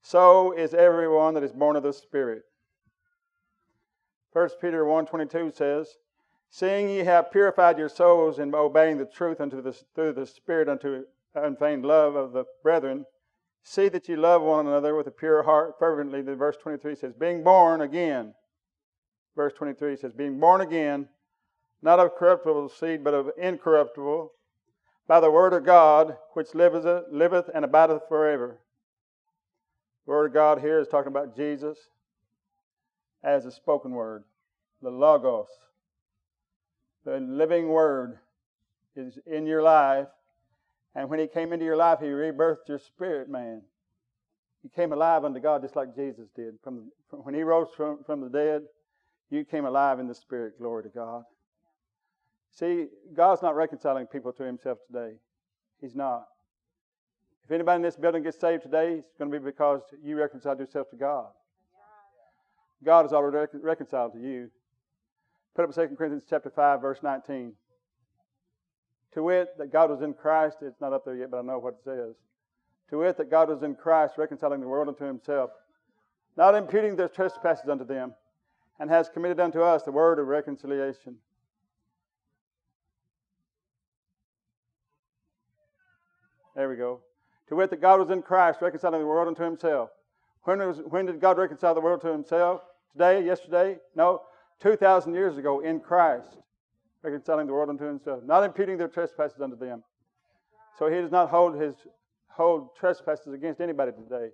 So 0.01 0.51
is 0.51 0.73
everyone 0.73 1.35
that 1.35 1.43
is 1.43 1.53
born 1.53 1.75
of 1.75 1.83
the 1.83 1.93
Spirit. 1.93 2.41
1 4.33 4.49
Peter 4.59 4.83
1.22 4.83 5.55
says, 5.55 5.95
Seeing 6.49 6.89
ye 6.89 7.03
have 7.03 7.31
purified 7.31 7.77
your 7.77 7.87
souls 7.87 8.39
in 8.39 8.55
obeying 8.55 8.97
the 8.97 9.05
truth 9.05 9.39
unto 9.39 9.61
the, 9.61 9.73
through 9.93 10.13
the 10.13 10.25
Spirit 10.25 10.67
unto 10.67 11.03
unfeigned 11.35 11.85
love 11.85 12.15
of 12.15 12.33
the 12.33 12.45
brethren, 12.63 13.05
see 13.63 13.89
that 13.89 14.09
you 14.09 14.17
love 14.17 14.41
one 14.41 14.67
another 14.67 14.95
with 14.95 15.07
a 15.07 15.11
pure 15.11 15.43
heart 15.43 15.75
fervently. 15.79 16.21
The 16.21 16.35
verse 16.35 16.57
23 16.61 16.95
says, 16.95 17.13
Being 17.13 17.43
born 17.43 17.81
again. 17.81 18.33
Verse 19.35 19.53
23 19.53 19.95
says, 19.97 20.13
Being 20.13 20.39
born 20.39 20.61
again, 20.61 21.07
not 21.81 21.99
of 21.99 22.15
corruptible 22.15 22.69
seed, 22.69 23.03
but 23.03 23.13
of 23.13 23.31
incorruptible, 23.37 24.31
by 25.07 25.19
the 25.19 25.31
word 25.31 25.53
of 25.53 25.65
God, 25.65 26.17
which 26.33 26.53
liveth, 26.53 27.49
and 27.53 27.65
abideth 27.65 28.03
forever. 28.07 28.59
The 30.05 30.11
word 30.11 30.27
of 30.27 30.33
God 30.33 30.59
here 30.59 30.79
is 30.79 30.87
talking 30.87 31.11
about 31.11 31.35
Jesus 31.35 31.77
as 33.23 33.45
a 33.45 33.51
spoken 33.51 33.91
word, 33.91 34.23
the 34.81 34.89
Logos. 34.89 35.47
The 37.05 37.19
living 37.19 37.69
word 37.69 38.19
is 38.95 39.17
in 39.25 39.45
your 39.45 39.63
life. 39.63 40.07
And 40.95 41.09
when 41.09 41.19
he 41.19 41.27
came 41.27 41.53
into 41.53 41.65
your 41.65 41.77
life, 41.77 41.99
he 41.99 42.07
rebirthed 42.07 42.67
your 42.67 42.79
spirit, 42.79 43.29
man. 43.29 43.61
You 44.63 44.69
came 44.75 44.93
alive 44.93 45.25
unto 45.25 45.39
God 45.39 45.61
just 45.61 45.75
like 45.75 45.95
Jesus 45.95 46.27
did. 46.35 46.55
From, 46.63 46.91
from 47.09 47.19
when 47.19 47.33
he 47.33 47.41
rose 47.41 47.69
from, 47.75 48.03
from 48.03 48.21
the 48.21 48.29
dead, 48.29 48.63
you 49.29 49.45
came 49.45 49.65
alive 49.65 49.99
in 49.99 50.07
the 50.07 50.13
spirit. 50.15 50.59
Glory 50.59 50.83
to 50.83 50.89
God. 50.89 51.23
See, 52.51 52.87
God's 53.13 53.41
not 53.41 53.55
reconciling 53.55 54.07
people 54.07 54.33
to 54.33 54.43
himself 54.43 54.79
today. 54.85 55.15
He's 55.79 55.95
not. 55.95 56.25
If 57.45 57.51
anybody 57.51 57.77
in 57.77 57.81
this 57.81 57.95
building 57.95 58.23
gets 58.23 58.39
saved 58.39 58.63
today, 58.63 58.95
it's 58.99 59.17
going 59.17 59.31
to 59.31 59.39
be 59.39 59.43
because 59.43 59.81
you 60.03 60.17
reconciled 60.17 60.59
yourself 60.59 60.89
to 60.89 60.97
God. 60.97 61.27
God 62.83 63.03
has 63.03 63.13
already 63.13 63.51
reconciled 63.61 64.13
to 64.13 64.19
you. 64.19 64.49
Put 65.55 65.65
up 65.65 65.75
2 65.75 65.95
Corinthians 65.95 66.25
chapter 66.29 66.49
5, 66.49 66.81
verse 66.81 66.99
19. 67.03 67.53
To 69.13 69.23
wit, 69.23 69.57
that 69.57 69.71
God 69.71 69.89
was 69.89 70.01
in 70.01 70.13
Christ, 70.13 70.57
it's 70.61 70.79
not 70.79 70.93
up 70.93 71.03
there 71.05 71.15
yet, 71.15 71.31
but 71.31 71.39
I 71.39 71.41
know 71.41 71.59
what 71.59 71.73
it 71.73 71.83
says. 71.83 72.15
To 72.89 72.99
wit, 72.99 73.17
that 73.17 73.29
God 73.29 73.49
was 73.49 73.63
in 73.63 73.75
Christ, 73.75 74.13
reconciling 74.17 74.61
the 74.61 74.67
world 74.67 74.87
unto 74.87 75.05
himself, 75.05 75.51
not 76.37 76.55
imputing 76.55 76.95
their 76.95 77.09
trespasses 77.09 77.69
unto 77.69 77.85
them, 77.85 78.13
and 78.79 78.89
has 78.89 79.09
committed 79.09 79.39
unto 79.39 79.61
us 79.61 79.83
the 79.83 79.91
word 79.91 80.19
of 80.19 80.27
reconciliation. 80.27 81.17
There 86.55 86.69
we 86.69 86.75
go. 86.75 87.01
To 87.47 87.55
wit, 87.55 87.69
that 87.69 87.81
God 87.81 87.99
was 87.99 88.09
in 88.09 88.21
Christ, 88.21 88.61
reconciling 88.61 89.01
the 89.01 89.07
world 89.07 89.27
unto 89.27 89.43
himself. 89.43 89.89
When, 90.43 90.59
was, 90.59 90.79
when 90.89 91.05
did 91.05 91.19
God 91.19 91.37
reconcile 91.37 91.75
the 91.75 91.81
world 91.81 92.01
to 92.01 92.11
himself? 92.11 92.61
Today? 92.93 93.23
Yesterday? 93.23 93.77
No. 93.95 94.21
2,000 94.59 95.13
years 95.13 95.37
ago 95.37 95.59
in 95.61 95.79
Christ, 95.79 96.37
reconciling 97.03 97.47
the 97.47 97.53
world 97.53 97.69
unto 97.69 97.85
himself, 97.85 98.23
not 98.23 98.43
imputing 98.43 98.77
their 98.77 98.87
trespasses 98.87 99.41
unto 99.41 99.57
them. 99.57 99.83
So 100.77 100.87
he 100.87 100.95
does 101.01 101.11
not 101.11 101.29
hold 101.29 101.59
his 101.59 101.75
hold 102.27 102.75
trespasses 102.75 103.33
against 103.33 103.59
anybody 103.61 103.91
today. 103.91 104.29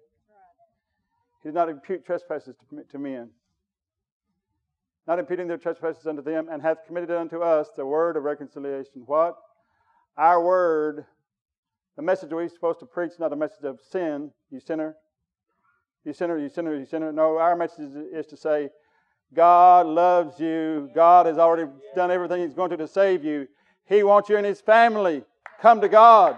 He 1.41 1.49
does 1.49 1.55
not 1.55 1.69
impute 1.69 2.05
trespasses 2.05 2.55
to, 2.69 2.83
to 2.83 2.97
men. 2.97 3.29
Not 5.07 5.19
imputing 5.19 5.47
their 5.47 5.57
trespasses 5.57 6.05
unto 6.05 6.21
them, 6.21 6.47
and 6.51 6.61
hath 6.61 6.85
committed 6.85 7.11
unto 7.11 7.41
us 7.41 7.69
the 7.75 7.85
word 7.85 8.17
of 8.17 8.23
reconciliation. 8.23 9.03
What? 9.05 9.37
Our 10.17 10.43
word 10.43 11.05
the 11.97 12.03
message 12.03 12.29
we're 12.31 12.47
supposed 12.47 12.79
to 12.79 12.85
preach 12.85 13.13
not 13.19 13.33
a 13.33 13.35
message 13.35 13.63
of 13.63 13.79
sin, 13.81 14.31
you 14.51 14.59
sinner. 14.59 14.95
You 16.05 16.13
sinner, 16.13 16.37
you 16.37 16.47
sinner, 16.47 16.75
you 16.75 16.85
sinner. 16.85 17.11
No, 17.11 17.39
our 17.39 17.55
message 17.55 17.89
is 18.13 18.27
to 18.27 18.37
say, 18.37 18.69
God 19.33 19.85
loves 19.85 20.39
you. 20.39 20.89
God 20.95 21.25
has 21.25 21.37
already 21.37 21.69
done 21.95 22.11
everything 22.11 22.41
He's 22.41 22.53
going 22.53 22.69
to 22.71 22.77
to 22.77 22.87
save 22.87 23.23
you. 23.23 23.47
He 23.85 24.03
wants 24.03 24.29
you 24.29 24.37
and 24.37 24.45
His 24.45 24.61
family. 24.61 25.23
Come 25.61 25.81
to 25.81 25.89
God. 25.89 26.37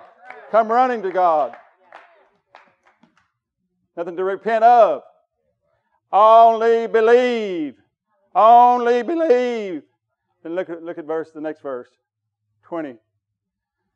Come 0.52 0.70
running 0.70 1.02
to 1.04 1.12
God. 1.12 1.56
Nothing 3.96 4.16
to 4.18 4.24
repent 4.24 4.64
of. 4.64 5.04
Only 6.12 6.88
believe. 6.88 7.76
Only 8.34 9.04
believe. 9.04 9.84
Then 10.44 10.56
look 10.56 10.70
at, 10.70 10.82
look 10.84 10.98
at 10.98 11.06
verse, 11.06 11.32
the 11.32 11.42
next 11.42 11.62
verse. 11.62 11.90
20. 12.64 12.96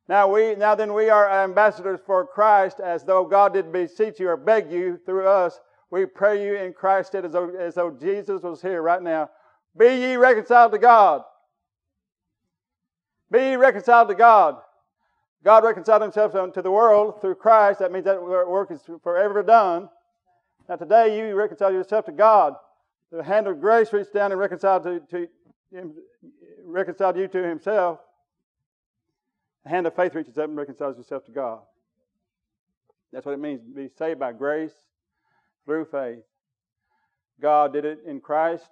Now 0.10 0.28
we 0.28 0.56
now 0.56 0.76
then 0.76 0.94
we 0.94 1.10
are 1.10 1.30
ambassadors 1.30 2.02
for 2.06 2.26
Christ, 2.26 2.82
as 2.82 3.06
though 3.06 3.24
God 3.24 3.54
did 3.54 3.72
beseech 3.72 4.20
you 4.20 4.28
or 4.28 4.36
beg 4.36 4.70
you 4.70 5.00
through 5.06 5.28
us. 5.28 5.60
We 5.94 6.08
pray 6.08 6.44
you 6.44 6.56
in 6.56 6.74
Christ 6.74 7.14
as 7.14 7.34
though, 7.34 7.56
as 7.56 7.76
though 7.76 7.92
Jesus 7.92 8.42
was 8.42 8.64
here 8.64 8.82
right 8.82 9.00
now. 9.00 9.30
Be 9.78 9.90
ye 9.90 10.16
reconciled 10.16 10.72
to 10.72 10.80
God. 10.80 11.22
Be 13.30 13.38
ye 13.38 13.56
reconciled 13.58 14.08
to 14.08 14.16
God. 14.16 14.56
God 15.44 15.64
reconciled 15.64 16.02
himself 16.02 16.32
to 16.54 16.62
the 16.64 16.72
world 16.72 17.22
through 17.22 17.36
Christ. 17.36 17.78
That 17.78 17.92
means 17.92 18.06
that 18.06 18.20
work 18.20 18.72
is 18.72 18.82
forever 19.04 19.44
done. 19.44 19.88
Now 20.68 20.78
today 20.78 21.16
you 21.16 21.36
reconcile 21.36 21.72
yourself 21.72 22.06
to 22.06 22.12
God. 22.12 22.56
The 23.12 23.22
hand 23.22 23.46
of 23.46 23.62
grace 23.62 23.94
reached 23.94 24.16
down 24.16 24.32
and 24.32 24.42
reconciled 24.42 24.82
to, 24.86 25.00
to 25.12 25.28
reconciled 26.66 27.18
you 27.18 27.28
to 27.28 27.48
himself. 27.48 28.00
The 29.64 29.70
hand 29.70 29.86
of 29.86 29.96
faith 29.96 30.16
reaches 30.16 30.40
up 30.40 30.46
and 30.46 30.58
reconciles 30.58 30.98
yourself 30.98 31.24
to 31.26 31.32
God. 31.32 31.60
That's 33.12 33.28
what 33.28 33.34
it 33.34 33.40
means 33.40 33.62
to 33.62 33.76
be 33.76 33.92
saved 33.96 34.20
by 34.20 34.32
grace 34.32 34.74
through 35.66 35.86
faith. 35.86 36.24
God 37.42 37.74
did 37.74 37.86
it 37.86 38.00
in 38.06 38.20
Christ, 38.20 38.70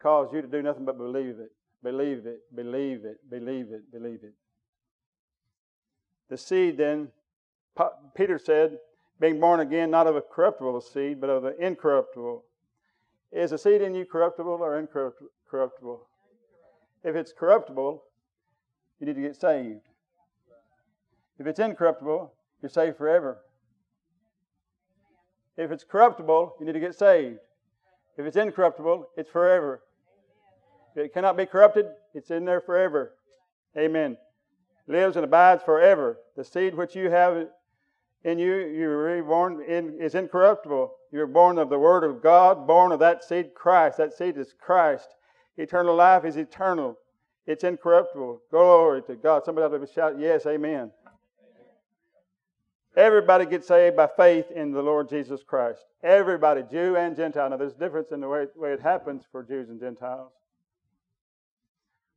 caused 0.00 0.32
you 0.32 0.42
to 0.42 0.48
do 0.48 0.62
nothing 0.62 0.84
but 0.84 0.98
believe 0.98 1.38
it, 1.38 1.52
believe 1.82 2.26
it, 2.26 2.40
believe 2.54 3.04
it, 3.04 3.18
believe 3.30 3.70
it, 3.70 3.92
believe 3.92 4.20
it. 4.22 4.34
The 6.30 6.36
seed, 6.36 6.76
then, 6.76 7.08
Peter 8.16 8.38
said, 8.38 8.78
being 9.20 9.40
born 9.40 9.60
again, 9.60 9.90
not 9.90 10.06
of 10.06 10.16
a 10.16 10.20
corruptible 10.20 10.80
seed, 10.80 11.20
but 11.20 11.30
of 11.30 11.44
an 11.44 11.54
incorruptible. 11.58 12.44
Is 13.32 13.50
the 13.50 13.58
seed 13.58 13.82
in 13.82 13.94
you 13.94 14.04
corruptible 14.04 14.58
or 14.60 14.78
incorruptible? 14.78 16.08
if 17.04 17.16
it's 17.16 17.32
corruptible, 17.32 18.02
you 18.98 19.06
need 19.06 19.14
to 19.14 19.22
get 19.22 19.36
saved. 19.36 19.80
If 21.38 21.46
it's 21.46 21.60
incorruptible, 21.60 22.32
you're 22.60 22.70
saved 22.70 22.96
forever. 22.96 23.38
If 25.58 25.72
it's 25.72 25.84
corruptible, 25.84 26.54
you 26.60 26.66
need 26.66 26.72
to 26.72 26.80
get 26.80 26.94
saved. 26.94 27.40
If 28.16 28.24
it's 28.24 28.36
incorruptible, 28.36 29.08
it's 29.16 29.28
forever. 29.28 29.82
If 30.94 31.04
it 31.04 31.12
cannot 31.12 31.36
be 31.36 31.46
corrupted, 31.46 31.86
it's 32.14 32.30
in 32.30 32.44
there 32.44 32.60
forever. 32.60 33.14
Amen. 33.76 34.16
Lives 34.86 35.16
and 35.16 35.24
abides 35.24 35.62
forever. 35.64 36.18
The 36.36 36.44
seed 36.44 36.74
which 36.74 36.94
you 36.94 37.10
have 37.10 37.48
in 38.24 38.38
you, 38.38 38.54
you 38.54 38.86
were 38.86 39.02
reborn 39.04 39.62
in, 39.68 40.00
is 40.00 40.14
incorruptible. 40.14 40.92
You're 41.12 41.26
born 41.26 41.58
of 41.58 41.70
the 41.70 41.78
Word 41.78 42.04
of 42.04 42.22
God, 42.22 42.66
born 42.66 42.92
of 42.92 43.00
that 43.00 43.24
seed, 43.24 43.54
Christ. 43.54 43.98
That 43.98 44.14
seed 44.14 44.36
is 44.36 44.54
Christ. 44.58 45.08
Eternal 45.56 45.96
life 45.96 46.24
is 46.24 46.36
eternal. 46.36 46.96
It's 47.46 47.64
incorruptible. 47.64 48.42
Glory 48.50 49.02
to 49.02 49.16
God. 49.16 49.44
Somebody 49.44 49.66
ought 49.74 49.78
to 49.78 49.92
shout, 49.92 50.18
Yes, 50.18 50.46
Amen. 50.46 50.92
Everybody 52.98 53.46
gets 53.46 53.68
saved 53.68 53.94
by 53.94 54.08
faith 54.08 54.50
in 54.50 54.72
the 54.72 54.82
Lord 54.82 55.08
Jesus 55.08 55.44
Christ. 55.44 55.84
Everybody, 56.02 56.64
Jew 56.68 56.96
and 56.96 57.14
Gentile. 57.14 57.48
Now, 57.48 57.56
there's 57.56 57.74
a 57.74 57.78
difference 57.78 58.10
in 58.10 58.20
the 58.20 58.26
way, 58.26 58.46
way 58.56 58.72
it 58.72 58.80
happens 58.80 59.22
for 59.30 59.44
Jews 59.44 59.68
and 59.68 59.78
Gentiles. 59.78 60.32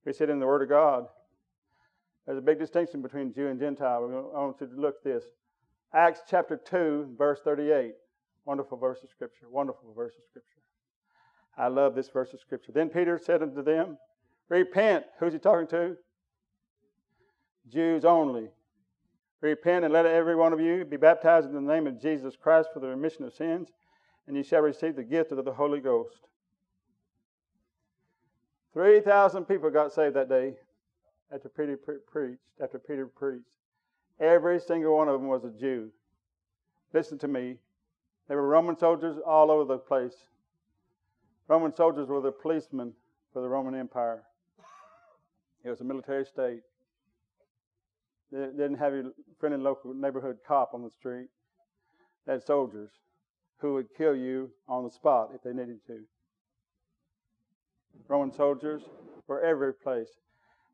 We 0.03 0.11
it 0.11 0.27
in 0.31 0.39
the 0.39 0.47
Word 0.47 0.63
of 0.63 0.69
God. 0.69 1.05
There's 2.25 2.39
a 2.39 2.41
big 2.41 2.57
distinction 2.57 3.03
between 3.03 3.31
Jew 3.31 3.45
and 3.49 3.59
Gentile. 3.59 4.31
I 4.35 4.39
want 4.39 4.55
you 4.59 4.65
to 4.65 4.81
look 4.81 4.95
at 4.95 5.03
this. 5.03 5.23
Acts 5.93 6.21
chapter 6.27 6.57
2, 6.57 7.13
verse 7.15 7.41
38. 7.43 7.91
Wonderful 8.45 8.79
verse 8.79 9.03
of 9.03 9.11
Scripture. 9.11 9.49
Wonderful 9.51 9.93
verse 9.95 10.15
of 10.17 10.23
Scripture. 10.25 10.61
I 11.59 11.67
love 11.67 11.93
this 11.93 12.09
verse 12.09 12.33
of 12.33 12.39
Scripture. 12.39 12.71
Then 12.71 12.89
Peter 12.89 13.19
said 13.23 13.43
unto 13.43 13.61
them, 13.61 13.99
Repent. 14.49 15.05
Who's 15.19 15.33
he 15.33 15.37
talking 15.37 15.67
to? 15.67 15.95
Jews 17.69 18.03
only. 18.03 18.49
Repent 19.41 19.83
and 19.83 19.93
let 19.93 20.05
every 20.05 20.35
one 20.35 20.53
of 20.53 20.61
you 20.61 20.85
be 20.85 20.97
baptized 20.97 21.47
in 21.47 21.53
the 21.53 21.73
name 21.73 21.87
of 21.87 21.99
Jesus 21.99 22.35
Christ 22.35 22.69
for 22.73 22.79
the 22.79 22.87
remission 22.87 23.25
of 23.25 23.33
sins, 23.33 23.69
and 24.27 24.37
you 24.37 24.43
shall 24.43 24.61
receive 24.61 24.95
the 24.95 25.03
gift 25.03 25.31
of 25.31 25.43
the 25.43 25.51
Holy 25.51 25.79
Ghost. 25.79 26.27
3,000 28.73 29.45
people 29.45 29.69
got 29.69 29.91
saved 29.91 30.15
that 30.15 30.29
day 30.29 30.53
after 31.33 31.49
Peter 31.49 31.77
preached. 31.77 32.39
After 32.61 32.77
Peter 32.77 33.07
preached. 33.07 33.49
Every 34.19 34.59
single 34.59 34.95
one 34.95 35.07
of 35.09 35.19
them 35.19 35.27
was 35.27 35.43
a 35.43 35.49
Jew. 35.49 35.89
Listen 36.93 37.17
to 37.17 37.27
me. 37.27 37.57
There 38.27 38.37
were 38.37 38.47
Roman 38.47 38.77
soldiers 38.77 39.17
all 39.25 39.49
over 39.49 39.65
the 39.65 39.79
place. 39.79 40.15
Roman 41.47 41.75
soldiers 41.75 42.07
were 42.07 42.21
the 42.21 42.31
policemen 42.31 42.93
for 43.33 43.41
the 43.41 43.49
Roman 43.49 43.73
Empire. 43.75 44.23
It 45.63 45.69
was 45.69 45.81
a 45.81 45.83
military 45.83 46.25
state. 46.25 46.61
They 48.31 48.45
didn't 48.45 48.77
have 48.77 48.93
your 48.93 49.11
friendly 49.39 49.59
local 49.59 49.93
neighborhood 49.93 50.37
cop 50.47 50.73
on 50.73 50.83
the 50.83 50.89
street. 50.89 51.27
They 52.25 52.33
had 52.33 52.43
soldiers 52.43 52.91
who 53.57 53.73
would 53.73 53.87
kill 53.97 54.15
you 54.15 54.51
on 54.67 54.83
the 54.83 54.91
spot 54.91 55.31
if 55.35 55.41
they 55.43 55.51
needed 55.51 55.85
to. 55.87 55.99
Roman 58.07 58.31
soldiers 58.31 58.83
were 59.27 59.41
every 59.41 59.73
place. 59.73 60.09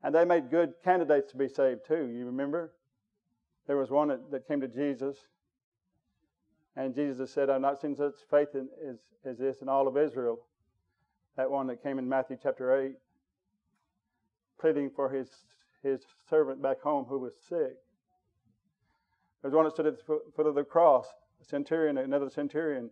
And 0.03 0.13
they 0.13 0.25
made 0.25 0.51
good 0.51 0.73
candidates 0.83 1.31
to 1.31 1.37
be 1.37 1.47
saved 1.47 1.81
too. 1.87 2.07
You 2.07 2.25
remember? 2.25 2.73
There 3.65 3.77
was 3.77 3.89
one 3.89 4.07
that, 4.07 4.31
that 4.31 4.47
came 4.47 4.61
to 4.61 4.67
Jesus, 4.67 5.17
and 6.77 6.95
Jesus 6.95 7.33
said, 7.33 7.49
I've 7.49 7.59
not 7.59 7.81
seen 7.81 7.95
such 7.95 8.13
faith 8.29 8.49
in, 8.53 8.69
as, 8.87 8.97
as 9.25 9.37
this 9.37 9.61
in 9.61 9.67
all 9.67 9.87
of 9.87 9.97
Israel. 9.97 10.39
That 11.35 11.51
one 11.51 11.67
that 11.67 11.83
came 11.83 11.99
in 11.99 12.07
Matthew 12.07 12.37
chapter 12.41 12.79
8, 12.79 12.93
pleading 14.59 14.91
for 14.95 15.09
his, 15.09 15.27
his 15.87 16.01
servant 16.29 16.61
back 16.61 16.81
home 16.81 17.05
who 17.05 17.19
was 17.19 17.33
sick. 17.47 17.77
There's 19.41 19.53
one 19.53 19.65
that 19.65 19.73
stood 19.73 19.85
at 19.85 19.97
the 19.97 20.19
foot 20.35 20.47
of 20.47 20.55
the 20.55 20.63
cross, 20.63 21.07
a 21.41 21.45
centurion, 21.45 21.97
another 21.97 22.29
centurion. 22.29 22.89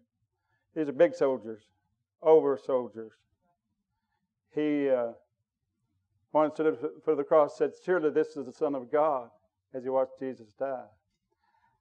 These 0.75 0.87
are 0.87 0.93
big 0.93 1.15
soldiers, 1.15 1.63
over 2.21 2.57
soldiers. 2.57 3.11
He, 4.53 4.89
uh, 4.89 5.13
one 6.31 6.53
stood 6.53 6.67
at 6.67 6.81
the 6.81 6.91
foot 7.03 7.11
of 7.11 7.17
the 7.17 7.23
cross 7.23 7.57
said, 7.57 7.71
Surely 7.83 8.09
this 8.09 8.37
is 8.37 8.45
the 8.45 8.53
Son 8.53 8.75
of 8.75 8.91
God 8.91 9.29
as 9.73 9.83
he 9.83 9.89
watched 9.89 10.19
Jesus 10.19 10.53
die. 10.57 10.85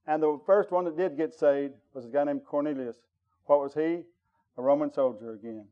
And 0.06 0.22
the 0.22 0.38
first 0.44 0.70
one 0.70 0.84
that 0.84 0.96
did 0.96 1.16
get 1.16 1.34
saved 1.34 1.74
was 1.94 2.04
a 2.04 2.08
guy 2.08 2.24
named 2.24 2.44
Cornelius. 2.44 2.96
What 3.46 3.60
was 3.60 3.74
he? 3.74 4.02
A 4.56 4.62
Roman 4.62 4.92
soldier 4.92 5.32
again, 5.32 5.66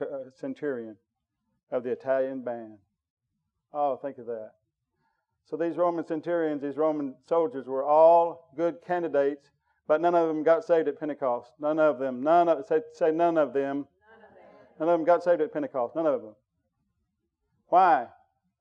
a 0.00 0.30
centurion 0.34 0.96
of 1.70 1.84
the 1.84 1.90
Italian 1.90 2.42
band. 2.42 2.78
Oh, 3.72 3.96
think 3.96 4.18
of 4.18 4.26
that. 4.26 4.52
So 5.44 5.56
these 5.56 5.76
Roman 5.76 6.06
centurions, 6.06 6.62
these 6.62 6.76
Roman 6.76 7.14
soldiers 7.26 7.66
were 7.66 7.84
all 7.84 8.50
good 8.56 8.76
candidates, 8.86 9.50
but 9.86 10.00
none 10.00 10.14
of 10.14 10.28
them 10.28 10.42
got 10.42 10.64
saved 10.64 10.88
at 10.88 10.98
Pentecost. 10.98 11.52
None 11.58 11.78
of 11.78 11.98
them. 11.98 12.22
None 12.22 12.48
of 12.48 12.66
say, 12.66 12.80
say 12.92 13.10
none 13.10 13.38
of 13.38 13.52
them. 13.52 13.62
None 13.62 13.76
of 13.76 14.34
them. 14.34 14.76
None 14.80 14.88
of 14.88 14.98
them 14.98 15.04
got 15.06 15.22
saved 15.24 15.40
at 15.40 15.52
Pentecost. 15.52 15.96
None 15.96 16.06
of 16.06 16.20
them. 16.22 16.34
Why? 17.68 18.06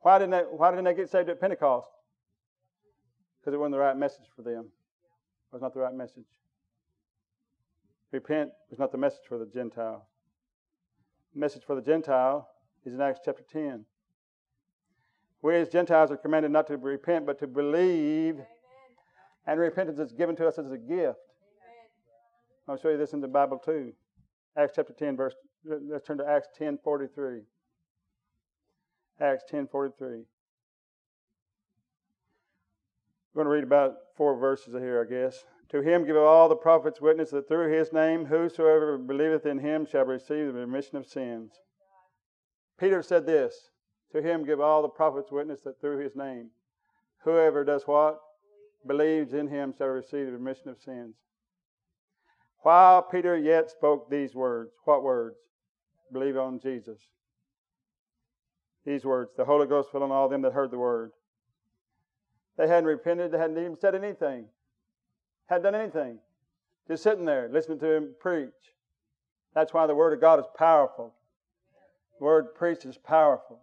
Why 0.02 0.20
didn't 0.20 0.32
they, 0.32 0.44
why 0.44 0.72
didn't 0.72 0.86
they 0.86 0.94
get 0.94 1.10
saved 1.10 1.30
at 1.30 1.42
Pentecost? 1.42 1.88
because 3.48 3.56
it 3.56 3.60
wasn't 3.60 3.76
the 3.76 3.80
right 3.80 3.96
message 3.96 4.26
for 4.36 4.42
them. 4.42 4.66
It 4.66 5.54
was 5.54 5.62
not 5.62 5.74
the 5.74 5.80
right 5.80 5.94
message. 5.94 6.26
Repent 8.12 8.52
was 8.70 8.78
not 8.78 8.92
the 8.92 8.98
message 8.98 9.22
for 9.26 9.38
the 9.38 9.46
Gentile. 9.46 10.06
The 11.34 11.40
message 11.40 11.64
for 11.66 11.74
the 11.74 11.82
Gentile 11.82 12.50
is 12.86 12.94
in 12.94 13.00
Acts 13.00 13.22
chapter 13.24 13.44
10. 13.50 13.86
We 15.42 15.56
as 15.56 15.70
Gentiles 15.70 16.12
are 16.12 16.18
commanded 16.18 16.52
not 16.52 16.68
to 16.68 16.78
repent, 16.78 17.26
but 17.26 17.40
to 17.40 17.48
believe. 17.48 18.36
Amen. 18.36 18.48
And 19.46 19.60
repentance 19.60 20.00
is 20.00 20.12
given 20.12 20.36
to 20.38 20.48
us 20.48 20.58
as 20.58 20.72
a 20.72 20.78
gift. 20.78 20.90
Amen. 20.98 21.18
I'll 22.68 22.78
show 22.78 22.90
you 22.90 22.98
this 22.98 23.14
in 23.14 23.22
the 23.22 23.28
Bible 23.28 23.58
too. 23.58 23.94
Acts 24.58 24.74
chapter 24.76 24.94
10, 24.94 25.16
verse. 25.16 25.36
Let's 25.64 26.06
turn 26.06 26.18
to 26.18 26.28
Acts 26.28 26.48
10 26.58 26.80
43. 26.84 27.42
Acts 29.22 29.44
10 29.50 29.68
43. 29.68 30.08
I'm 30.08 30.26
going 33.36 33.46
to 33.46 33.52
read 33.52 33.64
about 33.64 33.94
four 34.16 34.36
verses 34.36 34.74
here, 34.74 35.06
I 35.06 35.10
guess. 35.10 35.46
To 35.70 35.82
him 35.82 36.06
give 36.06 36.16
all 36.18 36.50
the 36.50 36.56
prophets 36.56 37.02
witness 37.02 37.32
that 37.32 37.48
through 37.48 37.72
his 37.72 37.92
name 37.94 38.26
whosoever 38.26 38.98
believeth 38.98 39.46
in 39.46 39.60
him 39.60 39.86
shall 39.86 40.06
receive 40.06 40.48
the 40.48 40.54
remission 40.54 40.98
of 40.98 41.06
sins. 41.06 41.52
Peter 42.80 43.04
said 43.04 43.26
this 43.26 43.70
To 44.14 44.22
him 44.22 44.46
give 44.46 44.60
all 44.60 44.82
the 44.82 44.88
prophets 44.88 45.32
witness 45.32 45.62
that 45.62 45.80
through 45.82 46.00
his 46.00 46.16
name 46.16 46.50
whoever 47.24 47.64
does 47.64 47.84
what? 47.86 48.22
Believes 48.86 49.34
in 49.34 49.48
him 49.48 49.74
shall 49.78 49.88
receive 49.88 50.28
the 50.28 50.32
remission 50.32 50.70
of 50.70 50.80
sins. 50.80 51.16
While 52.62 53.02
Peter 53.02 53.38
yet 53.38 53.70
spoke 53.70 54.10
these 54.10 54.34
words, 54.34 54.72
what 54.86 55.04
words? 55.04 55.36
Believe 56.12 56.38
on 56.38 56.60
Jesus. 56.60 57.00
These 58.86 59.04
words, 59.04 59.32
the 59.36 59.44
Holy 59.44 59.68
Ghost 59.68 59.92
fell 59.92 60.04
on 60.04 60.12
all 60.12 60.30
them 60.30 60.42
that 60.44 60.54
heard 60.54 60.72
the 60.72 60.78
word. 60.78 61.12
They 62.58 62.68
hadn't 62.68 62.86
repented. 62.86 63.32
They 63.32 63.38
hadn't 63.38 63.58
even 63.58 63.78
said 63.78 63.94
anything. 63.94 64.46
Hadn't 65.48 65.64
done 65.64 65.76
anything. 65.76 66.20
Just 66.88 67.04
sitting 67.04 67.26
there 67.26 67.50
listening 67.52 67.80
to 67.80 67.92
him 67.92 68.16
preach. 68.20 68.50
That's 69.54 69.74
why 69.74 69.88
the 69.88 69.96
Word 69.96 70.14
of 70.14 70.22
God 70.22 70.40
is 70.40 70.46
powerful. 70.58 71.14
The 72.20 72.26
Word 72.26 72.56
preached 72.56 72.86
is 72.86 72.98
powerful. 72.98 73.60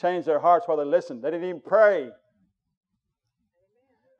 Changed 0.00 0.26
their 0.26 0.40
hearts 0.40 0.66
while 0.66 0.76
they 0.76 0.84
listened. 0.84 1.22
They 1.22 1.30
didn't 1.30 1.48
even 1.48 1.60
pray. 1.60 2.10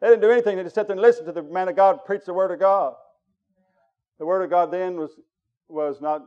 They 0.00 0.08
didn't 0.08 0.22
do 0.22 0.30
anything. 0.30 0.56
They 0.56 0.62
just 0.62 0.74
sat 0.74 0.86
there 0.86 0.94
and 0.94 1.02
listened 1.02 1.26
to 1.26 1.32
the 1.32 1.42
man 1.42 1.68
of 1.68 1.76
God 1.76 2.04
preach 2.04 2.24
the 2.24 2.34
Word 2.34 2.50
of 2.50 2.60
God. 2.60 2.94
The 4.18 4.26
Word 4.26 4.42
of 4.42 4.50
God 4.50 4.70
then 4.70 4.96
was, 4.96 5.10
was 5.68 6.00
not 6.00 6.22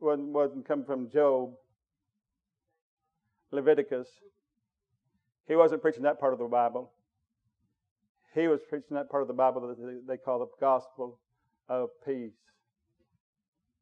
wasn't, 0.00 0.28
wasn't 0.28 0.66
coming 0.66 0.84
from 0.84 1.10
Job, 1.10 1.52
Leviticus, 3.50 4.08
he 5.46 5.56
wasn't 5.56 5.82
preaching 5.82 6.02
that 6.02 6.20
part 6.20 6.32
of 6.32 6.38
the 6.38 6.44
Bible. 6.44 6.92
He 8.34 8.46
was 8.46 8.60
preaching 8.68 8.94
that 8.96 9.10
part 9.10 9.22
of 9.22 9.28
the 9.28 9.34
Bible 9.34 9.66
that 9.66 10.02
they 10.06 10.18
call 10.18 10.40
the 10.40 10.48
gospel 10.60 11.18
of 11.68 11.88
peace. 12.04 12.36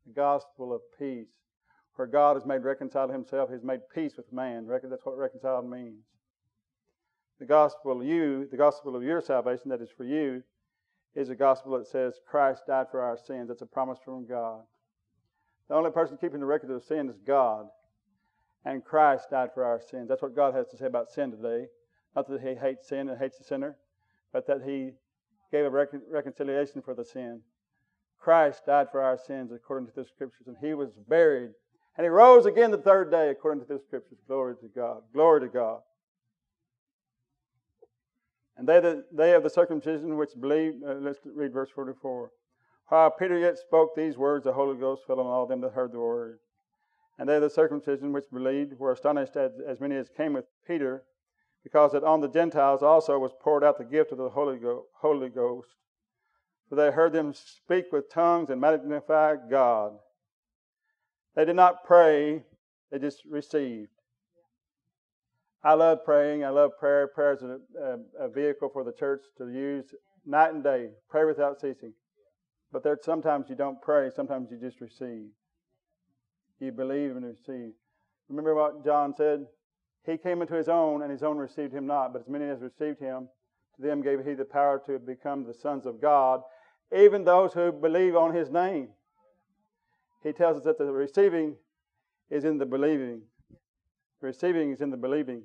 The 0.07 0.13
gospel 0.13 0.73
of 0.73 0.81
peace. 0.99 1.27
Where 1.97 2.07
God 2.07 2.37
has 2.37 2.47
made 2.47 2.63
reconciled 2.63 3.11
himself, 3.11 3.51
he's 3.51 3.63
made 3.63 3.81
peace 3.95 4.17
with 4.17 4.33
man. 4.33 4.67
That's 4.69 5.05
what 5.05 5.17
reconciled 5.17 5.69
means. 5.69 6.05
The 7.39 7.47
gospel 7.47 8.03
you, 8.03 8.47
the 8.51 8.57
gospel 8.57 8.97
of 8.97 9.03
your 9.03 9.21
salvation, 9.21 9.71
that 9.71 9.83
is 9.83 9.91
for 9.97 10.05
you, 10.05 10.43
is 11.15 11.31
a 11.31 11.35
gospel 11.35 11.79
that 11.79 11.87
says 11.87 12.21
Christ 12.27 12.67
died 12.67 12.87
for 12.91 13.01
our 13.01 13.17
sins. 13.17 13.49
That's 13.49 13.63
a 13.63 13.67
promise 13.67 13.99
from 14.05 14.27
God. 14.27 14.63
The 15.69 15.75
only 15.75 15.91
person 15.91 16.19
keeping 16.19 16.41
the 16.41 16.47
record 16.47 16.71
of 16.71 16.83
sin 16.83 17.09
is 17.09 17.19
God 17.27 17.69
and 18.67 18.85
Christ 18.85 19.31
died 19.31 19.51
for 19.55 19.65
our 19.65 19.81
sins. 19.81 20.09
That's 20.09 20.21
what 20.21 20.35
God 20.35 20.53
has 20.53 20.67
to 20.69 20.77
say 20.77 20.87
about 20.87 21.09
sin 21.09 21.31
today. 21.31 21.69
Not 22.15 22.29
that 22.29 22.41
He 22.41 22.55
hates 22.55 22.89
sin 22.89 23.09
and 23.09 23.19
hates 23.19 23.39
the 23.39 23.45
sinner, 23.45 23.77
but 24.33 24.47
that 24.49 24.63
He 24.63 24.91
gave 25.53 25.65
a 25.65 25.71
recon- 25.71 26.03
reconciliation 26.11 26.83
for 26.83 26.93
the 26.93 27.05
sin. 27.05 27.41
Christ 28.19 28.67
died 28.67 28.89
for 28.91 29.01
our 29.01 29.17
sins 29.17 29.53
according 29.53 29.87
to 29.87 29.95
the 29.95 30.05
Scriptures, 30.05 30.49
and 30.49 30.57
He 30.61 30.75
was 30.75 30.91
buried, 31.09 31.53
And 31.97 32.05
he 32.05 32.09
rose 32.09 32.45
again 32.45 32.71
the 32.71 32.79
third 32.79 33.11
day, 33.11 33.31
according 33.31 33.65
to 33.65 33.73
the 33.73 33.81
scriptures. 33.81 34.19
Glory 34.27 34.55
to 34.61 34.69
God. 34.69 35.03
Glory 35.15 35.41
to 35.41 35.49
God. 35.49 35.81
And 38.57 38.69
they, 38.69 38.81
that, 38.81 39.05
they 39.13 39.35
of 39.35 39.43
the 39.43 39.51
circumcision 39.51 40.17
which 40.17 40.31
believed, 40.39 40.83
uh, 40.87 40.95
let's 40.95 41.19
read 41.25 41.53
verse 41.53 41.71
44. 41.75 42.31
While 42.89 43.11
Peter 43.11 43.39
yet 43.39 43.59
spoke 43.59 43.95
these 43.95 44.17
words, 44.17 44.45
the 44.45 44.53
Holy 44.53 44.79
Ghost 44.79 45.03
fell 45.07 45.21
on 45.21 45.27
all 45.27 45.47
them 45.47 45.61
that 45.63 45.73
heard 45.73 45.93
the 45.93 45.99
word. 45.99 46.39
And 47.19 47.29
they 47.29 47.37
of 47.37 47.43
the 47.43 47.51
circumcision 47.51 48.13
which 48.13 48.31
believed 48.33 48.79
were 48.79 48.93
astonished 48.93 49.37
at 49.37 49.53
as 49.67 49.81
many 49.81 49.97
as 49.97 50.09
came 50.09 50.35
with 50.35 50.45
Peter, 50.67 51.03
because 51.65 51.93
that 51.93 52.05
on 52.05 52.21
the 52.21 52.29
Gentiles 52.29 52.83
also 52.83 53.19
was 53.19 53.33
poured 53.41 53.65
out 53.65 53.79
the 53.79 53.85
gift 53.85 54.13
of 54.13 54.19
the 54.19 54.31
Holy, 54.31 54.59
Go- 54.59 54.85
Holy 55.01 55.29
Ghost. 55.29 55.69
For 56.69 56.77
they 56.77 56.91
heard 56.91 57.13
them 57.13 57.33
speak 57.33 57.87
with 57.91 58.11
tongues 58.11 58.51
and 58.51 58.61
magnify 58.61 59.37
God. 59.51 59.99
They 61.37 61.45
did 61.45 61.57
not 61.57 61.85
pray, 61.85 62.43
they 62.91 62.99
just 62.99 63.23
received. 63.27 63.91
I 65.63 65.75
love 65.75 66.05
praying. 66.05 66.45
I 66.45 66.51
love 66.51 66.79
prayer. 66.79 67.09
Prayer 67.09 67.33
is 67.35 67.43
a, 67.43 67.59
a, 67.79 68.27
a, 68.27 68.29
vehicle 68.29 68.71
for 68.73 68.85
the 68.85 68.93
church 68.93 69.23
to 69.39 69.49
use 69.49 69.87
night 70.25 70.55
and 70.55 70.63
day. 70.63 70.91
Pray 71.11 71.25
without 71.25 71.61
ceasing. 71.61 71.93
But 72.73 72.85
there 72.85 72.97
sometimes 73.03 73.51
you 73.51 73.57
don't 73.57 73.83
pray. 73.83 74.11
Sometimes 74.15 74.49
you 74.51 74.59
just 74.59 74.81
receive. 74.81 75.27
You 76.61 76.71
believe 76.73 77.17
and 77.17 77.25
receive. 77.25 77.73
Remember 78.29 78.55
what 78.55 78.85
John 78.85 79.15
said? 79.17 79.47
He 80.05 80.17
came 80.17 80.41
into 80.41 80.55
his 80.55 80.69
own, 80.69 81.03
and 81.03 81.11
his 81.11 81.25
own 81.25 81.37
received 81.37 81.73
him 81.73 81.87
not. 81.87 82.13
But 82.13 82.23
as 82.23 82.29
many 82.29 82.45
as 82.45 82.61
received 82.61 83.01
him, 83.01 83.29
to 83.75 83.83
them 83.83 84.03
gave 84.03 84.25
he 84.25 84.35
the 84.35 84.45
power 84.45 84.81
to 84.87 85.01
become 85.01 85.45
the 85.45 85.55
sons 85.55 85.85
of 85.85 86.01
God, 86.01 86.43
even 86.97 87.25
those 87.25 87.53
who 87.53 87.73
believe 87.73 88.15
on 88.15 88.35
his 88.35 88.51
name. 88.51 88.91
He 90.27 90.33
tells 90.33 90.57
us 90.57 90.65
that 90.65 90.77
the 90.77 90.87
receiving 90.87 91.55
is 92.31 92.45
in 92.45 92.59
the 92.59 92.67
believing. 92.67 93.23
The 94.21 94.27
receiving 94.27 94.73
is 94.73 94.81
in 94.81 94.91
the 94.91 94.97
believing. 94.97 95.43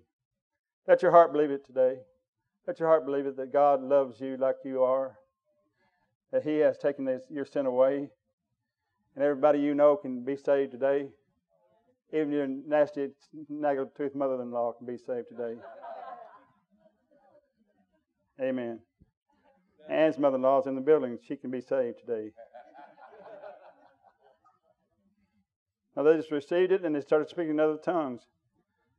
Let 0.87 1.03
your 1.03 1.11
heart 1.11 1.31
believe 1.31 1.51
it 1.51 1.63
today. 1.63 1.99
Let 2.65 2.79
your 2.79 2.89
heart 2.89 3.05
believe 3.05 3.27
it 3.27 3.37
that 3.37 3.53
God 3.53 3.83
loves 3.83 4.19
you 4.19 4.37
like 4.37 4.55
you 4.65 4.81
are, 4.81 5.19
that 6.31 6.41
He 6.41 6.57
has 6.57 6.79
taken 6.79 7.05
this, 7.05 7.25
your 7.29 7.45
sin 7.45 7.67
away, 7.67 8.09
and 9.15 9.23
everybody 9.23 9.59
you 9.59 9.75
know 9.75 9.95
can 9.95 10.23
be 10.23 10.35
saved 10.35 10.71
today. 10.71 11.09
Even 12.11 12.31
your 12.31 12.47
nasty, 12.47 13.09
tooth 13.95 14.15
mother 14.15 14.41
in 14.41 14.49
law 14.49 14.71
can 14.71 14.87
be 14.87 14.97
saved 14.97 15.27
today. 15.29 15.59
Amen. 18.41 18.79
Anne's 19.87 20.17
mother 20.17 20.37
in 20.37 20.41
law 20.41 20.59
is 20.59 20.65
in 20.65 20.73
the 20.73 20.81
building. 20.81 21.19
She 21.27 21.35
can 21.35 21.51
be 21.51 21.61
saved 21.61 21.99
today. 21.99 22.31
Now 25.95 26.03
they 26.03 26.15
just 26.15 26.31
received 26.31 26.71
it 26.71 26.83
and 26.83 26.95
they 26.95 27.01
started 27.01 27.29
speaking 27.29 27.51
in 27.51 27.59
other 27.59 27.77
tongues. 27.77 28.21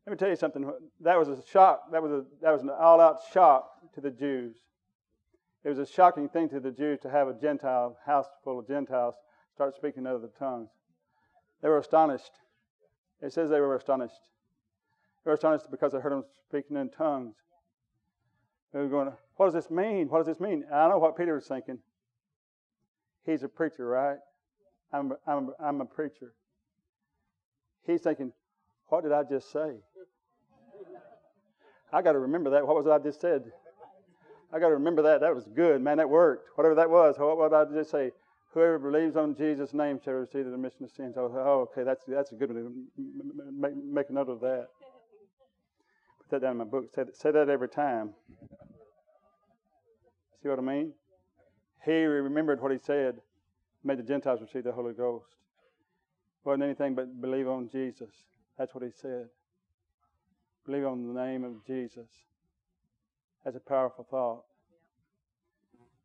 Let 0.07 0.11
me 0.13 0.17
tell 0.17 0.29
you 0.29 0.37
something. 0.37 0.71
That 1.01 1.19
was 1.19 1.29
a 1.29 1.39
shock. 1.51 1.91
That 1.93 2.03
was, 2.03 2.11
a, 2.11 2.25
that 2.41 2.53
was 2.53 2.63
an 2.63 2.71
all 2.71 3.01
out 3.01 3.19
shock 3.33 3.93
to 3.95 4.01
the 4.01 4.11
Jews. 4.11 4.57
It 5.65 5.69
was 5.69 5.79
a 5.79 5.87
shocking 5.87 6.29
thing 6.29 6.49
to 6.49 6.61
the 6.61 6.73
Jews 6.73 6.99
to 7.03 7.11
have 7.11 7.29
a 7.29 7.35
Gentile, 7.35 7.97
house 8.05 8.27
full 8.43 8.59
of 8.59 8.67
Gentiles, 8.67 9.15
start 9.55 9.77
speaking 9.77 10.03
in 10.03 10.07
other 10.09 10.29
tongues. 10.39 10.71
They 11.63 11.69
were 11.69 11.79
astonished. 11.79 12.33
It 13.21 13.33
says 13.33 13.49
they 13.49 13.61
were 13.61 13.77
astonished. 13.77 14.29
They 15.25 15.31
were 15.31 15.37
astonished 15.37 15.71
because 15.71 15.93
they 15.93 16.01
heard 16.01 16.13
them 16.13 16.25
speaking 16.49 16.77
in 16.77 16.91
tongues. 16.91 17.37
They 18.73 18.81
were 18.81 18.89
going, 18.89 19.13
What 19.37 19.47
does 19.47 19.55
this 19.55 19.71
mean? 19.71 20.09
What 20.09 20.19
does 20.19 20.27
this 20.27 20.41
mean? 20.41 20.65
And 20.67 20.75
I 20.75 20.89
know 20.89 20.99
what 20.99 21.17
Peter 21.17 21.35
was 21.35 21.47
thinking. 21.47 21.79
He's 23.25 23.45
a 23.45 23.49
preacher, 23.49 23.87
right? 23.87 24.19
I'm, 24.93 25.13
I'm, 25.29 25.51
I'm 25.61 25.81
a 25.81 25.85
preacher. 25.85 26.35
He's 27.87 28.03
thinking, 28.03 28.33
What 28.89 29.03
did 29.03 29.13
I 29.13 29.23
just 29.25 29.51
say? 29.51 29.77
I 31.93 32.01
got 32.01 32.13
to 32.13 32.21
remember 32.21 32.51
that. 32.51 32.67
What 32.67 32.77
was 32.77 32.87
I 32.87 32.99
just 32.99 33.21
said? 33.21 33.53
I 34.53 34.59
got 34.59 34.69
to 34.69 34.75
remember 34.75 35.03
that. 35.03 35.21
That 35.21 35.35
was 35.35 35.47
good, 35.55 35.81
man. 35.83 35.99
That 35.99 36.09
worked. 36.09 36.49
Whatever 36.57 36.75
that 36.77 36.91
was. 36.91 37.17
What 37.19 37.51
did 37.51 37.57
I 37.57 37.81
just 37.81 37.91
say? 37.91 38.13
Whoever 38.55 38.79
believes 38.79 39.17
on 39.17 39.35
Jesus' 39.35 39.73
name 39.73 39.99
shall 40.05 40.15
receive 40.15 40.45
the 40.45 40.51
remission 40.51 40.85
of 40.85 40.91
sins. 40.91 41.15
Oh, 41.17 41.33
oh, 41.35 41.69
okay, 41.71 41.85
that's 41.85 42.05
that's 42.07 42.33
a 42.33 42.35
good 42.35 42.51
one. 42.51 42.87
Make, 43.59 43.73
make 43.77 44.11
a 44.11 44.13
note 44.13 44.29
of 44.29 44.41
that. 44.41 44.67
Put 46.19 46.31
that 46.31 46.43
down 46.43 46.53
in 46.53 46.59
my 46.59 46.65
book. 46.65 46.85
Say, 46.95 47.05
say 47.15 47.31
that 47.31 47.49
every 47.49 47.69
time. 47.69 48.11
See 50.43 50.49
what 50.51 50.59
I 50.59 50.63
mean? 50.63 50.93
He 51.85 51.93
remembered 51.93 52.61
what 52.61 52.73
he 52.73 52.79
said, 52.79 53.17
made 53.83 53.99
the 53.99 54.03
Gentiles 54.03 54.41
receive 54.41 54.65
the 54.65 54.73
Holy 54.73 54.93
Ghost. 54.93 55.27
Wasn't 56.45 56.63
anything 56.63 56.95
but 56.95 57.21
believe 57.21 57.49
on 57.49 57.69
Jesus. 57.69 58.11
That's 58.59 58.75
what 58.75 58.85
he 58.85 58.91
said. 58.91 59.29
Believe 60.67 60.87
on 60.87 61.15
the 61.15 61.21
name 61.21 61.45
of 61.45 61.65
Jesus. 61.67 62.09
That's 63.45 63.57
a 63.57 63.61
powerful 63.61 64.07
thought. 64.11 64.45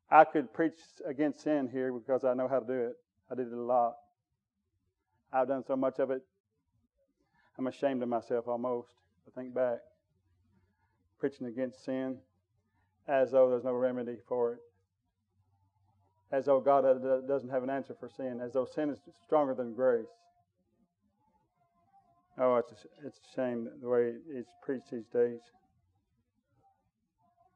I 0.10 0.23
could 0.23 0.54
preach 0.54 0.78
against 1.06 1.41
sin 1.41 1.69
here 1.71 1.91
because 1.91 2.23
I 2.23 2.34
know 2.34 2.47
how 2.47 2.60
to 2.60 2.65
do 2.65 2.73
it. 2.73 2.95
I 3.32 3.36
did 3.36 3.47
it 3.47 3.54
a 3.54 3.62
lot. 3.62 3.95
I've 5.34 5.47
done 5.47 5.63
so 5.67 5.76
much 5.76 6.00
of 6.00 6.10
it, 6.12 6.21
I'm 7.58 7.67
ashamed 7.67 8.04
of 8.04 8.10
myself 8.10 8.47
almost. 8.47 8.89
I 9.28 9.39
think 9.39 9.54
back. 9.54 9.80
Preaching 11.19 11.47
against 11.47 11.84
sin 11.84 12.17
as 13.08 13.32
though 13.32 13.50
there's 13.50 13.63
no 13.63 13.73
remedy 13.73 14.17
for 14.28 14.54
it. 14.54 14.60
As 16.32 16.45
though 16.45 16.60
God 16.60 16.84
doesn't 17.28 17.50
have 17.50 17.63
an 17.63 17.69
answer 17.69 17.95
for 18.00 18.10
sin. 18.10 18.39
As 18.43 18.54
though 18.54 18.65
sin 18.65 18.89
is 18.89 19.00
stronger 19.26 19.56
than 19.56 19.73
grace. 19.73 20.06
Oh, 22.39 22.58
it's 22.58 22.71
a, 22.71 23.08
it's 23.08 23.17
a 23.17 23.36
shame 23.36 23.67
the 23.82 23.89
way 23.89 24.13
it's 24.30 24.52
preached 24.62 24.91
these 24.91 25.08
days. 25.08 25.39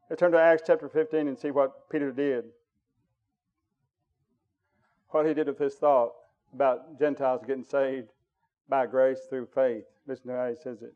Let's 0.09 0.19
turn 0.19 0.31
to 0.31 0.39
Acts 0.39 0.63
chapter 0.65 0.89
15 0.89 1.27
and 1.27 1.37
see 1.37 1.51
what 1.51 1.89
Peter 1.89 2.11
did. 2.11 2.45
What 5.09 5.25
he 5.25 5.33
did 5.33 5.47
with 5.47 5.59
his 5.59 5.75
thought 5.75 6.11
about 6.53 6.99
Gentiles 6.99 7.41
getting 7.45 7.63
saved 7.63 8.09
by 8.67 8.87
grace 8.87 9.19
through 9.29 9.47
faith. 9.53 9.83
Listen 10.07 10.27
to 10.27 10.35
how 10.35 10.49
he 10.49 10.55
says 10.55 10.81
it. 10.81 10.93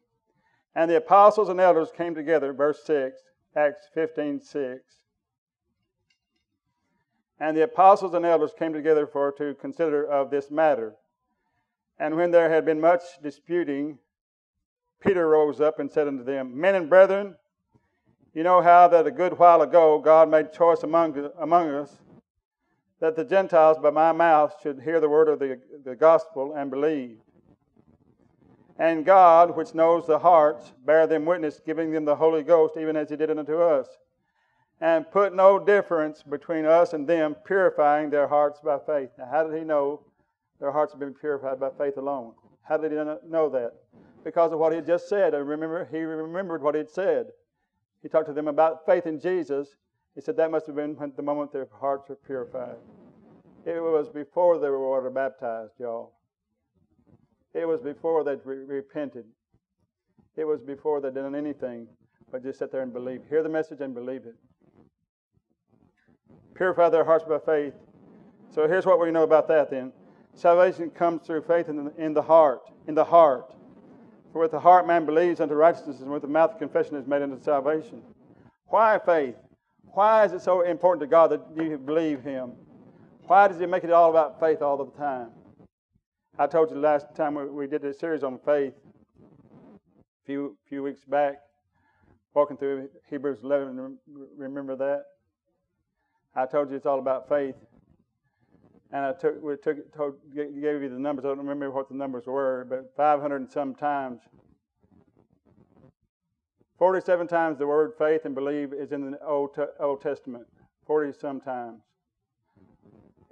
And 0.74 0.90
the 0.90 0.98
apostles 0.98 1.50
and 1.50 1.60
elders 1.60 1.92
came 1.96 2.16
together, 2.16 2.54
verse 2.54 2.84
6, 2.86 3.22
Acts 3.56 3.88
15 3.94 4.42
6. 4.42 4.82
And 7.40 7.56
the 7.56 7.64
apostles 7.64 8.14
and 8.14 8.26
elders 8.26 8.54
came 8.58 8.74
together 8.74 9.06
for 9.06 9.32
to 9.34 9.54
consider 9.56 10.06
of 10.06 10.32
this 10.32 10.50
matter. 10.50 10.96
And 11.98 12.16
when 12.16 12.32
there 12.32 12.50
had 12.50 12.66
been 12.66 12.82
much 12.82 13.02
disputing, 13.24 13.98
Peter 15.00 15.28
rose 15.30 15.62
up 15.62 15.80
and 15.80 15.90
said 15.90 16.08
unto 16.08 16.24
them, 16.24 16.60
Men 16.60 16.76
and 16.76 16.90
brethren, 16.90 17.36
you 18.34 18.44
know 18.44 18.62
how 18.62 18.88
that 18.90 19.08
a 19.08 19.12
good 19.12 19.38
while 19.38 19.62
ago 19.62 20.00
God 20.00 20.30
made 20.30 20.52
choice 20.52 20.84
among, 20.84 21.30
among 21.40 21.70
us 21.70 21.98
that 23.00 23.16
the 23.16 23.24
Gentiles 23.24 23.78
by 23.78 23.90
my 23.92 24.12
mouth 24.12 24.56
should 24.62 24.82
hear 24.82 25.00
the 25.00 25.10
word 25.10 25.30
of 25.30 25.40
the, 25.40 25.60
the 25.84 25.96
gospel 25.96 26.54
and 26.56 26.70
believe. 26.72 27.20
And 28.78 29.06
God, 29.06 29.56
which 29.56 29.74
knows 29.74 30.06
the 30.06 30.20
hearts, 30.20 30.74
bear 30.86 31.08
them 31.08 31.26
witness, 31.26 31.62
giving 31.66 31.92
them 31.92 32.04
the 32.04 32.16
Holy 32.16 32.44
Ghost, 32.44 32.76
even 32.78 32.98
as 32.98 33.10
He 33.10 33.16
did 33.16 33.30
unto 33.30 33.62
us. 33.62 33.88
And 34.82 35.10
put 35.10 35.34
no 35.34 35.58
difference 35.60 36.24
between 36.24 36.66
us 36.66 36.94
and 36.94 37.08
them, 37.08 37.36
purifying 37.46 38.10
their 38.10 38.28
hearts 38.28 38.60
by 38.60 38.80
faith. 38.80 39.12
Now, 39.18 39.30
how 39.32 39.48
did 39.48 39.58
He 39.58 39.64
know 39.64 40.02
their 40.60 40.72
hearts 40.72 40.94
have 40.94 41.00
been 41.00 41.14
purified 41.14 41.60
by 41.60 41.70
faith 41.78 41.98
alone. 41.98 42.34
How 42.64 42.78
did 42.78 42.92
he 42.92 42.98
know 42.98 43.50
that? 43.50 43.72
Because 44.24 44.52
of 44.52 44.60
what 44.60 44.72
he 44.72 44.78
had 44.78 44.88
just 44.88 45.08
said. 45.08 45.36
I 45.36 45.38
remember 45.38 45.88
he 45.92 46.00
remembered 46.00 46.62
what 46.62 46.76
he 46.76 46.80
had 46.80 46.90
said. 46.90 47.28
He 48.02 48.10
talked 48.10 48.28
to 48.28 48.34
them 48.34 48.48
about 48.48 48.86
faith 48.86 49.06
in 49.06 49.20
Jesus. 49.20 49.76
He 50.16 50.22
said 50.22 50.38
that 50.38 50.52
must 50.52 50.66
have 50.68 50.76
been 50.76 50.98
the 51.16 51.22
moment 51.22 51.52
their 51.52 51.68
hearts 51.80 52.10
were 52.10 52.16
purified. 52.16 52.78
It 53.66 53.82
was 53.82 54.10
before 54.10 54.60
they 54.60 54.70
were 54.70 54.88
water 54.88 55.10
baptized, 55.10 55.74
y'all. 55.80 56.14
It 57.54 57.68
was 57.68 57.82
before 57.82 58.24
they'd 58.24 58.46
re- 58.46 58.64
repented. 58.66 59.26
It 60.36 60.46
was 60.46 60.62
before 60.62 61.02
they'd 61.02 61.14
done 61.14 61.36
anything 61.36 61.88
but 62.32 62.44
just 62.44 62.60
sit 62.60 62.72
there 62.72 62.82
and 62.82 62.92
believe. 62.92 63.22
Hear 63.30 63.44
the 63.44 63.50
message 63.50 63.80
and 63.82 63.94
believe 63.94 64.26
it. 64.26 64.36
Purify 66.54 66.90
their 66.90 67.06
hearts 67.06 67.24
by 67.24 67.40
faith. 67.40 67.74
So 68.54 68.68
here's 68.68 68.86
what 68.86 69.00
we 69.00 69.12
know 69.12 69.24
about 69.24 69.48
that 69.48 69.70
then. 69.70 69.94
Salvation 70.36 70.90
comes 70.90 71.26
through 71.26 71.42
faith 71.44 71.70
in 71.70 71.86
the, 71.86 71.94
in 71.98 72.14
the 72.14 72.22
heart. 72.22 72.62
In 72.88 72.94
the 72.94 73.06
heart. 73.06 73.54
For 74.34 74.42
with 74.42 74.52
the 74.52 74.60
heart 74.60 74.86
man 74.86 75.06
believes 75.06 75.40
unto 75.40 75.56
righteousness, 75.56 76.02
and 76.02 76.12
with 76.12 76.22
the 76.22 76.28
mouth 76.28 76.60
confession 76.60 76.98
is 76.98 77.08
made 77.08 77.22
unto 77.22 77.42
salvation. 77.42 78.02
Why 78.68 79.00
faith? 79.00 79.36
Why 79.94 80.26
is 80.26 80.34
it 80.34 80.42
so 80.42 80.62
important 80.62 81.02
to 81.02 81.08
God 81.08 81.32
that 81.32 81.42
you 81.56 81.78
believe 81.78 82.22
Him? 82.22 82.52
Why 83.28 83.48
does 83.48 83.60
He 83.60 83.66
make 83.66 83.86
it 83.86 83.92
all 83.92 84.10
about 84.10 84.40
faith 84.42 84.62
all 84.62 84.76
the 84.76 84.92
time? 84.98 85.30
I 86.38 86.48
told 86.48 86.70
you 86.70 86.78
last 86.78 87.06
time 87.16 87.36
we, 87.36 87.46
we 87.46 87.68
did 87.68 87.82
this 87.82 87.98
series 87.98 88.24
on 88.24 88.38
faith, 88.40 88.74
a 89.74 90.26
few, 90.26 90.58
few 90.68 90.84
weeks 90.84 91.06
back, 91.06 91.36
walking 92.34 92.58
through 92.58 92.90
Hebrews 93.10 93.40
11. 93.42 93.98
Remember 94.38 94.76
that? 94.76 95.04
I 96.36 96.46
told 96.46 96.70
you 96.70 96.76
it's 96.76 96.86
all 96.86 97.00
about 97.00 97.30
faith. 97.30 97.56
And 98.96 99.04
I 99.04 99.12
took 99.12 99.44
we 99.44 99.58
took 99.58 99.94
told, 99.94 100.16
gave 100.34 100.56
you 100.56 100.90
the 100.90 100.98
numbers. 100.98 101.26
I 101.26 101.28
don't 101.28 101.40
remember 101.40 101.70
what 101.70 101.90
the 101.90 101.96
numbers 101.96 102.28
were, 102.28 102.66
but 102.70 102.94
500 102.96 103.36
and 103.36 103.52
some 103.52 103.76
times. 103.76 104.22
47 106.80 107.28
times 107.28 107.60
the 107.60 107.68
word 107.68 107.92
faith 107.98 108.24
and 108.24 108.34
believe 108.34 108.72
is 108.72 108.94
in 108.94 109.12
the 109.12 109.22
Old, 109.22 109.50
Old 109.82 110.02
Testament. 110.02 110.46
40 110.88 111.12
some 111.20 111.42
times. 111.42 111.82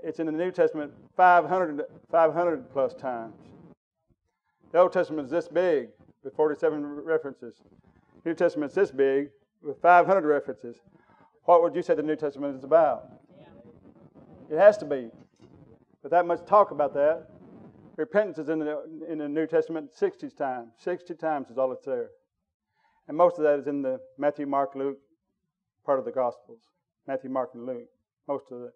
It's 0.04 0.19
in 0.19 0.26
the 0.26 0.34
New 0.34 0.52
Testament 0.52 0.91
500, 1.15 1.82
500 2.12 2.69
plus 2.73 2.93
times. 2.93 3.36
The 4.73 4.80
Old 4.80 4.91
Testament 4.91 5.28
is 5.28 5.32
this 5.32 5.47
big 5.47 5.88
with 6.26 6.36
47 6.36 6.84
references. 6.84 7.56
New 8.26 8.34
Testament 8.34 8.71
is 8.71 8.76
this 8.76 8.91
big 8.91 9.30
with 9.62 9.82
500 9.82 10.26
references. 10.26 10.76
What 11.45 11.63
would 11.63 11.73
you 11.73 11.84
say 11.84 11.95
the 11.95 12.04
New 12.04 12.17
Testament 12.17 12.58
is 12.58 12.65
about? 12.65 13.13
It 14.49 14.58
has 14.58 14.78
to 14.80 14.86
be. 14.86 15.10
That 16.09 16.25
much 16.25 16.45
talk 16.45 16.71
about 16.71 16.93
that. 16.95 17.27
Repentance 17.95 18.37
is 18.37 18.49
in 18.49 18.59
the, 18.59 18.83
in 19.09 19.19
the 19.19 19.29
New 19.29 19.47
Testament 19.47 19.95
60 19.95 20.29
times. 20.31 20.73
60 20.79 21.13
times 21.15 21.49
is 21.49 21.57
all 21.57 21.71
it's 21.71 21.85
there. 21.85 22.09
And 23.07 23.15
most 23.15 23.37
of 23.37 23.43
that 23.43 23.59
is 23.59 23.67
in 23.67 23.81
the 23.81 23.99
Matthew, 24.17 24.45
Mark, 24.45 24.75
Luke 24.75 24.97
part 25.85 25.99
of 25.99 26.05
the 26.05 26.11
Gospels. 26.11 26.61
Matthew, 27.07 27.29
Mark, 27.29 27.51
and 27.53 27.65
Luke. 27.65 27.89
Most 28.27 28.51
of 28.51 28.63
it. 28.63 28.71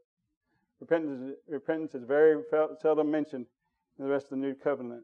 Repentance, 0.79 1.35
repentance 1.47 1.95
is 1.95 2.03
very 2.03 2.41
seldom 2.81 3.09
mentioned 3.09 3.47
in 3.97 4.05
the 4.05 4.11
rest 4.11 4.25
of 4.25 4.31
the 4.31 4.37
New 4.37 4.53
Covenant 4.53 5.03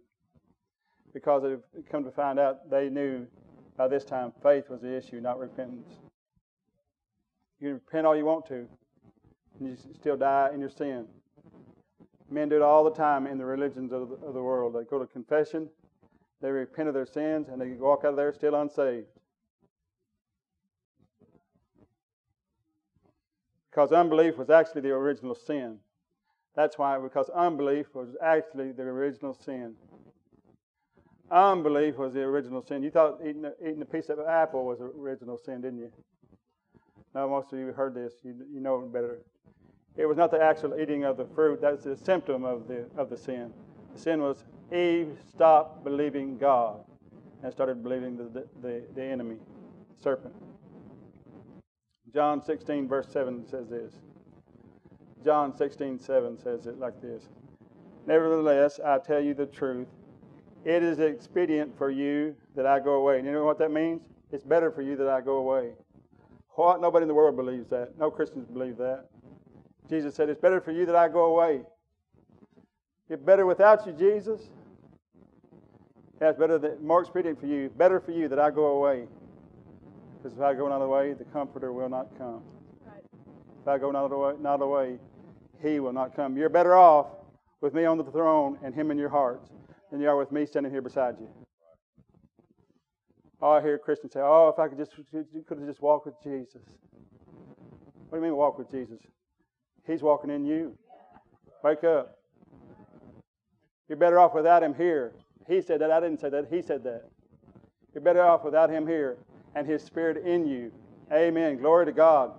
because 1.14 1.44
they've 1.44 1.90
come 1.90 2.04
to 2.04 2.12
find 2.12 2.40
out 2.40 2.70
they 2.70 2.90
knew 2.90 3.26
by 3.78 3.88
this 3.88 4.06
time 4.06 4.32
faith 4.44 4.70
was 4.70 4.82
the 4.82 4.96
issue, 4.96 5.20
not 5.20 5.40
repentance. 5.40 5.90
You 7.60 7.68
can 7.70 7.74
repent 7.74 8.06
all 8.06 8.16
you 8.16 8.26
want 8.26 8.46
to, 8.48 8.68
and 9.60 9.70
you 9.70 9.76
still 9.96 10.18
die 10.18 10.52
in 10.54 10.60
your 10.60 10.70
sin. 10.70 11.08
Men 12.34 12.50
do 12.50 12.56
it 12.56 12.62
all 12.64 12.84
the 12.84 12.92
time 12.92 13.28
in 13.28 13.38
the 13.38 13.46
religions 13.46 13.92
of 13.92 14.10
the, 14.10 14.16
of 14.26 14.34
the 14.34 14.42
world. 14.42 14.74
They 14.74 14.84
go 14.86 14.98
to 14.98 15.06
confession, 15.06 15.70
they 16.42 16.50
repent 16.50 16.88
of 16.88 16.96
their 16.96 17.06
sins, 17.06 17.48
and 17.48 17.62
they 17.62 17.74
walk 17.74 18.00
out 18.06 18.12
of 18.12 18.16
there 18.16 18.34
still 18.34 18.56
unsaved. 18.56 19.06
Because 23.70 23.92
unbelief 23.92 24.38
was 24.38 24.50
actually 24.50 24.82
the 24.82 24.92
original 24.92 25.36
sin. 25.36 25.78
That's 26.56 26.78
why, 26.78 26.98
because 26.98 27.30
unbelief 27.30 27.94
was 27.94 28.10
actually 28.22 28.72
the 28.72 28.84
original 28.84 29.36
sin. 29.36 29.76
Unbelief 31.30 31.98
was 31.98 32.14
the 32.14 32.22
original 32.22 32.64
sin. 32.66 32.82
You 32.82 32.90
thought 32.90 33.20
eating 33.22 33.46
a, 33.46 33.54
eating 33.62 33.82
a 33.82 33.86
piece 33.86 34.10
of 34.10 34.20
apple 34.20 34.66
was 34.66 34.80
the 34.80 34.86
original 34.86 35.38
sin, 35.38 35.62
didn't 35.62 35.80
you? 35.80 35.92
Now, 37.14 37.28
most 37.28 37.54
of 37.54 37.60
you 37.60 37.68
heard 37.68 37.94
this. 37.94 38.14
You, 38.24 38.36
you 38.52 38.60
know 38.60 38.80
better. 38.92 39.20
It 39.96 40.06
was 40.06 40.18
not 40.18 40.32
the 40.32 40.42
actual 40.42 40.80
eating 40.80 41.04
of 41.04 41.18
the 41.18 41.26
fruit. 41.26 41.62
That's 41.62 41.84
the 41.84 41.96
symptom 41.96 42.44
of 42.44 42.68
the, 42.68 42.86
of 42.98 43.10
the 43.10 43.18
sin. 43.18 43.54
The 43.94 44.00
sin 44.00 44.22
was 44.22 44.44
Eve 44.72 45.18
stopped 45.30 45.84
believing 45.84 46.38
God 46.38 46.84
and 47.44 47.52
started 47.52 47.84
believing 47.84 48.18
the, 48.18 48.48
the, 48.62 48.84
the 48.96 49.04
enemy, 49.04 49.36
the 49.96 50.04
serpent. 50.04 50.34
John 52.14 52.44
16, 52.44 52.88
verse 52.88 53.08
7 53.12 53.46
says 53.48 53.70
this. 53.70 53.94
John 55.24 55.56
16, 55.56 56.00
7 56.00 56.38
says 56.40 56.66
it 56.66 56.80
like 56.80 57.02
this 57.02 57.24
Nevertheless, 58.06 58.80
I 58.84 58.98
tell 58.98 59.22
you 59.22 59.34
the 59.34 59.46
truth. 59.46 59.88
It 60.66 60.84
is 60.84 61.00
expedient 61.00 61.78
for 61.78 61.90
you 61.90 62.36
that 62.56 62.66
I 62.66 62.80
go 62.80 62.94
away. 62.94 63.18
And 63.18 63.28
you 63.28 63.34
know 63.34 63.46
what 63.46 63.60
that 63.60 63.72
means? 63.72 64.02
It's 64.32 64.44
better 64.44 64.72
for 64.72 64.82
you 64.82 64.96
that 64.96 65.08
I 65.08 65.22
go 65.22 65.38
away. 65.38 65.72
What? 66.52 66.82
Nobody 66.82 67.04
in 67.04 67.08
the 67.08 67.14
world 67.14 67.36
believes 67.36 67.70
that. 67.70 67.98
No 67.98 68.10
Christians 68.10 68.48
believe 68.48 68.78
that. 68.78 69.06
Jesus 69.90 70.16
said, 70.16 70.30
It's 70.30 70.40
better 70.40 70.62
for 70.62 70.72
you 70.72 70.86
that 70.86 70.96
I 70.96 71.08
go 71.08 71.26
away. 71.26 71.62
It's 73.10 73.22
better 73.22 73.46
without 73.46 73.86
you, 73.86 73.94
Jesus. 73.94 74.42
It's 76.22 76.40
better 76.40 76.58
than, 76.58 76.86
more 76.86 77.02
expedient 77.02 77.40
for 77.40 77.48
you. 77.48 77.70
Better 77.70 78.00
for 78.00 78.12
you 78.12 78.28
that 78.30 78.40
I 78.40 78.50
go 78.50 78.78
away. 78.78 79.08
Because 80.16 80.38
if 80.38 80.44
I 80.44 80.54
go 80.54 80.70
not 80.70 80.82
away, 80.82 81.14
the 81.14 81.26
Comforter 81.26 81.74
will 81.74 81.90
not 81.90 82.18
come. 82.18 82.42
If 83.62 83.68
I 83.68 83.78
go 83.78 83.92
not 83.92 84.62
away, 84.62 84.98
He 85.62 85.80
will 85.80 85.94
not 85.94 86.16
come. 86.16 86.38
You're 86.38 86.50
better 86.50 86.76
off 86.76 87.08
with 87.62 87.74
me 87.74 87.86
on 87.86 87.98
the 87.98 88.06
throne 88.06 88.58
and 88.64 88.74
Him 88.74 88.90
in 88.90 88.98
your 88.98 89.10
hearts 89.10 89.50
than 89.92 90.00
you 90.00 90.08
are 90.08 90.18
with 90.18 90.32
me 90.32 90.46
standing 90.46 90.72
here 90.72 90.82
beside 90.82 91.16
you. 91.20 91.28
Oh, 93.42 93.52
I 93.52 93.62
hear 93.62 93.78
Christians 93.78 94.14
say, 94.14 94.22
"Oh, 94.22 94.48
if 94.48 94.58
I 94.58 94.70
could 94.70 94.78
just, 94.78 94.94
could 95.12 95.58
have 95.58 95.68
just 95.68 95.82
walked 95.82 96.06
with 96.06 96.16
Jesus." 96.24 96.62
What 98.08 98.20
do 98.20 98.26
you 98.26 98.32
mean 98.32 98.38
walk 98.38 98.58
with 98.58 98.72
Jesus? 98.72 99.00
He's 99.86 100.02
walking 100.02 100.30
in 100.30 100.46
you. 100.46 100.78
Wake 101.64 101.84
up. 101.84 102.18
You're 103.88 103.98
better 103.98 104.20
off 104.20 104.34
without 104.34 104.64
Him 104.64 104.74
here. 104.74 105.14
He 105.48 105.62
said 105.62 105.82
that. 105.82 105.92
I 105.92 106.00
didn't 106.00 106.20
say 106.20 106.30
that. 106.30 106.48
He 106.50 106.62
said 106.62 106.84
that. 106.84 107.04
You're 107.94 108.04
better 108.04 108.24
off 108.24 108.44
without 108.44 108.70
Him 108.70 108.88
here 108.88 109.18
and 109.56 109.68
His 109.68 109.84
Spirit 109.84 110.26
in 110.26 110.48
you. 110.48 110.72
Amen. 111.12 111.58
Glory 111.58 111.86
to 111.86 111.92
God. 111.92 112.32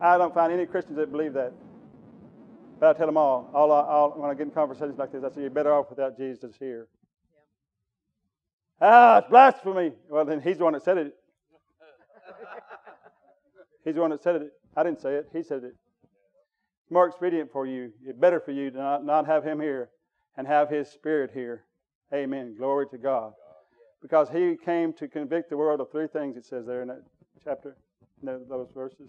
I 0.00 0.18
don't 0.18 0.32
find 0.32 0.52
any 0.52 0.66
Christians 0.66 0.96
that 0.98 1.10
believe 1.10 1.32
that. 1.34 1.52
But 2.78 2.94
I 2.94 2.98
tell 2.98 3.06
them 3.06 3.16
all, 3.16 3.50
all, 3.52 3.72
all 3.72 4.10
when 4.10 4.30
I 4.30 4.34
get 4.34 4.42
in 4.42 4.50
conversations 4.52 4.98
like 4.98 5.10
this, 5.10 5.24
I 5.24 5.34
say, 5.34 5.40
you're 5.40 5.50
better 5.50 5.72
off 5.72 5.90
without 5.90 6.16
Jesus 6.16 6.54
here. 6.58 6.86
Yeah. 8.80 8.88
Ah, 8.88 9.18
it's 9.18 9.28
blasphemy. 9.28 9.92
Well, 10.08 10.24
then 10.24 10.40
he's 10.40 10.58
the 10.58 10.64
one 10.64 10.74
that 10.74 10.84
said 10.84 10.98
it. 10.98 11.14
he's 13.84 13.96
the 13.96 14.00
one 14.00 14.10
that 14.10 14.22
said 14.22 14.36
it. 14.36 14.52
I 14.76 14.84
didn't 14.84 15.00
say 15.00 15.14
it. 15.14 15.28
He 15.32 15.42
said 15.42 15.64
it. 15.64 15.74
More 16.90 17.06
expedient 17.06 17.52
for 17.52 17.66
you. 17.66 17.92
It's 18.04 18.18
better 18.18 18.40
for 18.40 18.52
you 18.52 18.70
to 18.70 18.78
not, 18.78 19.04
not 19.04 19.26
have 19.26 19.44
him 19.44 19.60
here 19.60 19.90
and 20.36 20.46
have 20.46 20.70
his 20.70 20.88
spirit 20.88 21.30
here. 21.32 21.64
Amen. 22.12 22.54
Glory 22.56 22.86
to 22.90 22.98
God 22.98 23.32
because 24.00 24.28
he 24.28 24.56
came 24.56 24.92
to 24.94 25.08
convict 25.08 25.50
the 25.50 25.56
world 25.56 25.80
of 25.80 25.90
three 25.90 26.06
things, 26.06 26.36
it 26.36 26.44
says 26.44 26.66
there 26.66 26.82
in 26.82 26.88
that 26.88 27.02
chapter, 27.42 27.76
in 28.22 28.26
those 28.48 28.70
verses. 28.72 29.08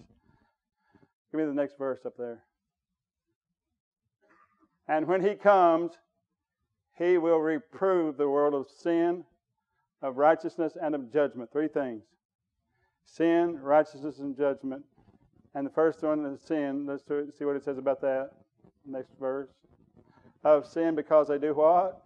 Give 1.32 1.40
me 1.40 1.46
the 1.46 1.54
next 1.54 1.78
verse 1.78 2.00
up 2.06 2.18
there. 2.18 2.44
And 4.88 5.08
when 5.08 5.22
he 5.24 5.36
comes, 5.36 5.92
he 6.98 7.18
will 7.18 7.38
reprove 7.38 8.18
the 8.18 8.28
world 8.28 8.56
of 8.56 8.68
sin, 8.70 9.24
of 10.02 10.18
righteousness, 10.18 10.74
and 10.82 10.96
of 10.96 11.14
judgment. 11.14 11.52
Three 11.52 11.68
things 11.68 12.04
sin, 13.06 13.60
righteousness, 13.60 14.20
and 14.20 14.38
judgment. 14.38 14.84
And 15.56 15.66
the 15.66 15.72
first 15.72 16.02
one 16.04 16.26
is 16.26 16.40
sin. 16.42 16.86
Let's 16.86 17.04
see 17.08 17.46
what 17.46 17.56
it 17.56 17.64
says 17.64 17.78
about 17.78 18.02
that. 18.02 18.32
Next 18.86 19.12
verse. 19.20 19.50
Of 20.44 20.66
sin 20.66 20.96
because 20.96 21.28
they 21.28 21.38
do 21.38 21.54
what? 21.54 22.02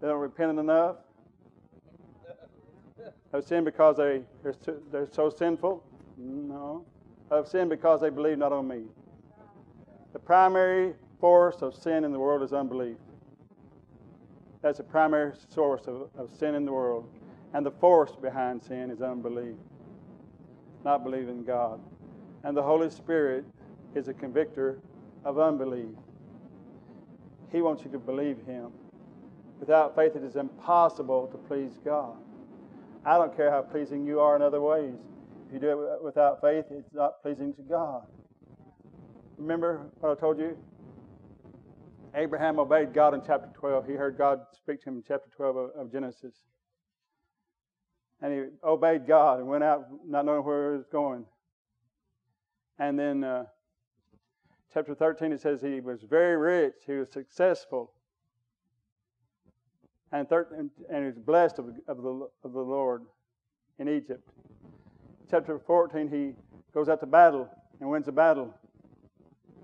They 0.00 0.08
don't 0.08 0.20
repent 0.20 0.58
enough 0.58 0.96
of 3.34 3.44
sin 3.44 3.64
because 3.64 3.96
they, 3.96 4.22
they're, 4.42 4.54
they're 4.92 5.08
so 5.10 5.28
sinful? 5.28 5.82
No. 6.16 6.84
Of 7.30 7.48
sin 7.48 7.68
because 7.68 8.00
they 8.00 8.10
believe 8.10 8.38
not 8.38 8.52
on 8.52 8.68
me. 8.68 8.84
The 10.12 10.20
primary 10.20 10.94
force 11.20 11.56
of 11.60 11.74
sin 11.74 12.04
in 12.04 12.12
the 12.12 12.18
world 12.18 12.42
is 12.42 12.52
unbelief. 12.52 12.96
That's 14.62 14.78
the 14.78 14.84
primary 14.84 15.32
source 15.48 15.82
of, 15.88 16.08
of 16.16 16.30
sin 16.38 16.54
in 16.54 16.64
the 16.64 16.72
world. 16.72 17.08
And 17.52 17.66
the 17.66 17.72
force 17.72 18.12
behind 18.20 18.62
sin 18.62 18.90
is 18.90 19.02
unbelief, 19.02 19.56
not 20.84 21.02
believing 21.02 21.44
God. 21.44 21.80
And 22.44 22.56
the 22.56 22.62
Holy 22.62 22.90
Spirit 22.90 23.44
is 23.94 24.08
a 24.08 24.14
convictor 24.14 24.78
of 25.24 25.38
unbelief. 25.38 25.96
He 27.50 27.62
wants 27.62 27.84
you 27.84 27.90
to 27.92 27.98
believe 27.98 28.38
Him. 28.46 28.70
Without 29.60 29.96
faith, 29.96 30.14
it 30.14 30.22
is 30.22 30.36
impossible 30.36 31.28
to 31.28 31.38
please 31.38 31.72
God. 31.84 32.16
I 33.04 33.16
don't 33.16 33.34
care 33.34 33.50
how 33.50 33.62
pleasing 33.62 34.06
you 34.06 34.20
are 34.20 34.36
in 34.36 34.42
other 34.42 34.60
ways. 34.60 34.94
If 35.46 35.54
you 35.54 35.58
do 35.58 35.70
it 35.70 36.02
without 36.02 36.40
faith, 36.40 36.66
it's 36.70 36.92
not 36.92 37.22
pleasing 37.22 37.54
to 37.54 37.62
God. 37.62 38.02
Remember 39.38 39.86
what 40.00 40.16
I 40.16 40.20
told 40.20 40.38
you? 40.38 40.56
Abraham 42.14 42.58
obeyed 42.58 42.92
God 42.92 43.14
in 43.14 43.22
chapter 43.26 43.48
12. 43.58 43.86
He 43.86 43.94
heard 43.94 44.16
God 44.16 44.40
speak 44.52 44.82
to 44.82 44.90
him 44.90 44.96
in 44.96 45.04
chapter 45.06 45.28
12 45.36 45.56
of, 45.56 45.70
of 45.76 45.92
Genesis. 45.92 46.34
And 48.20 48.32
he 48.32 48.40
obeyed 48.62 49.06
God 49.06 49.40
and 49.40 49.48
went 49.48 49.64
out 49.64 49.86
not 50.06 50.24
knowing 50.24 50.44
where 50.44 50.72
he 50.72 50.76
was 50.76 50.86
going. 50.90 51.26
And 52.78 52.98
then 52.98 53.24
uh, 53.24 53.44
chapter 54.72 54.94
13, 54.94 55.32
it 55.32 55.40
says 55.40 55.60
he 55.60 55.80
was 55.80 56.02
very 56.02 56.36
rich, 56.36 56.74
he 56.86 56.94
was 56.94 57.10
successful 57.10 57.92
and, 60.12 60.28
thir- 60.28 60.48
and, 60.56 60.70
and 60.90 61.06
is 61.06 61.18
blessed 61.18 61.58
of, 61.58 61.66
of, 61.88 62.02
the, 62.02 62.28
of 62.44 62.52
the 62.52 62.60
Lord 62.60 63.02
in 63.78 63.88
Egypt. 63.88 64.28
Chapter 65.30 65.58
14, 65.58 66.08
he 66.08 66.34
goes 66.72 66.88
out 66.88 67.00
to 67.00 67.06
battle 67.06 67.48
and 67.80 67.90
wins 67.90 68.06
the 68.06 68.12
battle. 68.12 68.54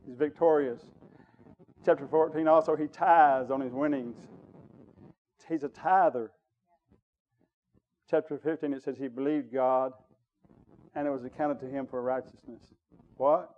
He's 0.07 0.17
victorious. 0.17 0.81
Chapter 1.85 2.07
14, 2.07 2.49
also, 2.49 2.77
he 2.77 2.89
tithes 2.89 3.51
on 3.51 3.61
his 3.61 3.73
winnings. 3.73 4.17
He's 5.49 5.63
a 5.63 5.69
tither. 5.69 6.33
Chapter 8.11 8.39
15, 8.39 8.73
it 8.73 8.83
says 8.83 8.97
he 8.99 9.09
believed 9.09 9.53
God 9.53 9.93
and 10.95 11.07
it 11.07 11.11
was 11.11 11.25
accounted 11.25 11.61
to 11.61 11.67
him 11.67 11.87
for 11.87 12.03
righteousness. 12.03 12.61
What? 13.21 13.51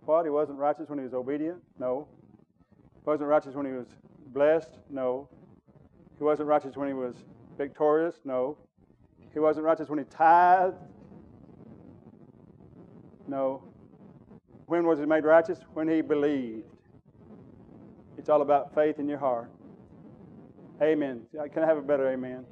what? 0.00 0.26
He 0.26 0.30
wasn't 0.30 0.58
righteous 0.58 0.90
when 0.90 0.98
he 0.98 1.04
was 1.04 1.14
obedient? 1.14 1.62
No. 1.78 2.06
He 2.92 3.08
wasn't 3.08 3.30
righteous 3.30 3.54
when 3.54 3.64
he 3.64 3.72
was 3.72 3.86
blessed? 4.34 4.76
No. 4.90 5.30
He 6.18 6.24
wasn't 6.24 6.46
righteous 6.46 6.76
when 6.76 6.86
he 6.86 6.92
was 6.92 7.14
victorious? 7.56 8.16
No. 8.22 8.58
He 9.32 9.38
wasn't 9.38 9.64
righteous 9.64 9.88
when 9.88 9.98
he 9.98 10.04
tithed? 10.04 10.76
No. 13.26 13.62
When 14.66 14.86
was 14.86 14.98
he 14.98 15.06
made 15.06 15.24
righteous? 15.24 15.60
When 15.72 15.88
he 15.88 16.02
believed. 16.02 16.64
It's 18.18 18.28
all 18.28 18.42
about 18.42 18.74
faith 18.74 18.98
in 18.98 19.08
your 19.08 19.16
heart. 19.18 19.50
Amen. 20.82 21.22
Can 21.54 21.62
I 21.62 21.66
have 21.66 21.78
a 21.78 21.82
better 21.82 22.10
amen? 22.10 22.44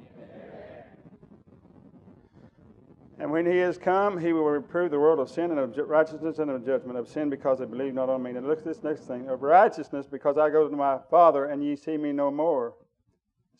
And 3.19 3.29
when 3.31 3.45
he 3.45 3.57
is 3.57 3.77
come, 3.77 4.17
he 4.17 4.31
will 4.31 4.45
reprove 4.45 4.91
the 4.91 4.99
world 4.99 5.19
of 5.19 5.29
sin 5.29 5.51
and 5.51 5.59
of 5.59 5.77
righteousness 5.89 6.39
and 6.39 6.49
of 6.49 6.65
judgment, 6.65 6.97
of 6.97 7.09
sin 7.09 7.29
because 7.29 7.59
they 7.59 7.65
believe 7.65 7.93
not 7.93 8.09
on 8.09 8.23
me. 8.23 8.31
And 8.31 8.47
look 8.47 8.59
at 8.59 8.65
this 8.65 8.81
next 8.81 9.01
thing 9.01 9.27
of 9.27 9.41
righteousness 9.41 10.05
because 10.09 10.37
I 10.37 10.49
go 10.49 10.69
to 10.69 10.75
my 10.75 10.99
Father 11.11 11.45
and 11.45 11.61
ye 11.61 11.75
see 11.75 11.97
me 11.97 12.13
no 12.13 12.31
more. 12.31 12.75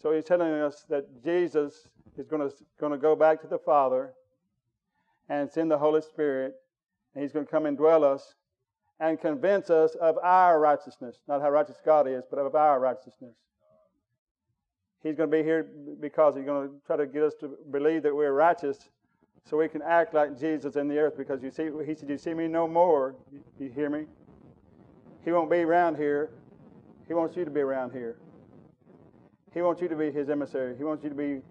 So 0.02 0.14
he's 0.14 0.24
telling 0.24 0.54
us 0.54 0.86
that 0.90 1.22
Jesus 1.22 1.90
is 2.18 2.26
going 2.26 2.50
to, 2.50 2.56
going 2.80 2.94
to 2.94 2.98
go 2.98 3.18
back 3.18 3.42
to 3.42 3.48
the 3.48 3.60
Father 3.60 4.14
and 5.28 5.52
send 5.52 5.70
the 5.70 5.78
Holy 5.78 6.02
Spirit, 6.02 6.56
and 7.14 7.22
he's 7.22 7.34
going 7.34 7.46
to 7.46 7.52
come 7.52 7.66
and 7.66 7.78
dwell 7.78 8.06
us 8.06 8.36
and 9.02 9.20
convince 9.20 9.70
us 9.70 9.94
of 9.96 10.18
our 10.24 10.58
righteousness. 10.60 11.18
Not 11.28 11.42
how 11.42 11.52
righteous 11.52 11.82
God 11.86 12.08
is, 12.08 12.24
but 12.30 12.40
of 12.40 12.56
our 12.56 12.80
righteousness. 12.80 13.36
He's 15.04 15.16
going 15.16 15.30
to 15.30 15.38
be 15.38 15.44
here 15.44 15.68
because 16.00 16.36
he's 16.36 16.46
going 16.46 16.70
to 16.70 16.76
try 16.88 16.96
to 16.96 17.06
get 17.06 17.24
us 17.24 17.34
to 17.42 17.58
believe 17.72 18.04
that 18.04 18.16
we're 18.16 18.34
righteous 18.34 18.90
so 19.46 19.58
we 19.58 19.68
can 19.68 19.82
act 19.82 20.14
like 20.14 20.40
Jesus 20.40 20.76
in 20.76 20.88
the 20.88 20.98
earth 20.98 21.18
because 21.18 21.42
you 21.44 21.52
see, 21.52 21.70
he 21.86 21.96
said, 21.96 22.10
You 22.10 22.18
see 22.18 22.34
me 22.34 22.48
no 22.48 22.68
more. 22.68 23.16
You 23.60 23.70
hear 23.70 23.90
me? 23.90 24.06
He 25.26 25.32
won't 25.32 25.50
be 25.50 25.58
around 25.58 25.96
here. 25.96 26.30
He 27.08 27.14
wants 27.14 27.36
you 27.36 27.46
to 27.46 27.52
be 27.52 27.62
around 27.62 27.92
here. 27.92 28.18
He 29.54 29.62
wants 29.62 29.82
you 29.82 29.88
to 29.88 29.96
be 29.96 30.12
his 30.12 30.30
emissary. 30.30 30.76
He 30.78 30.84
wants 30.84 31.04
you 31.04 31.10
to 31.10 31.16
be 31.16 31.42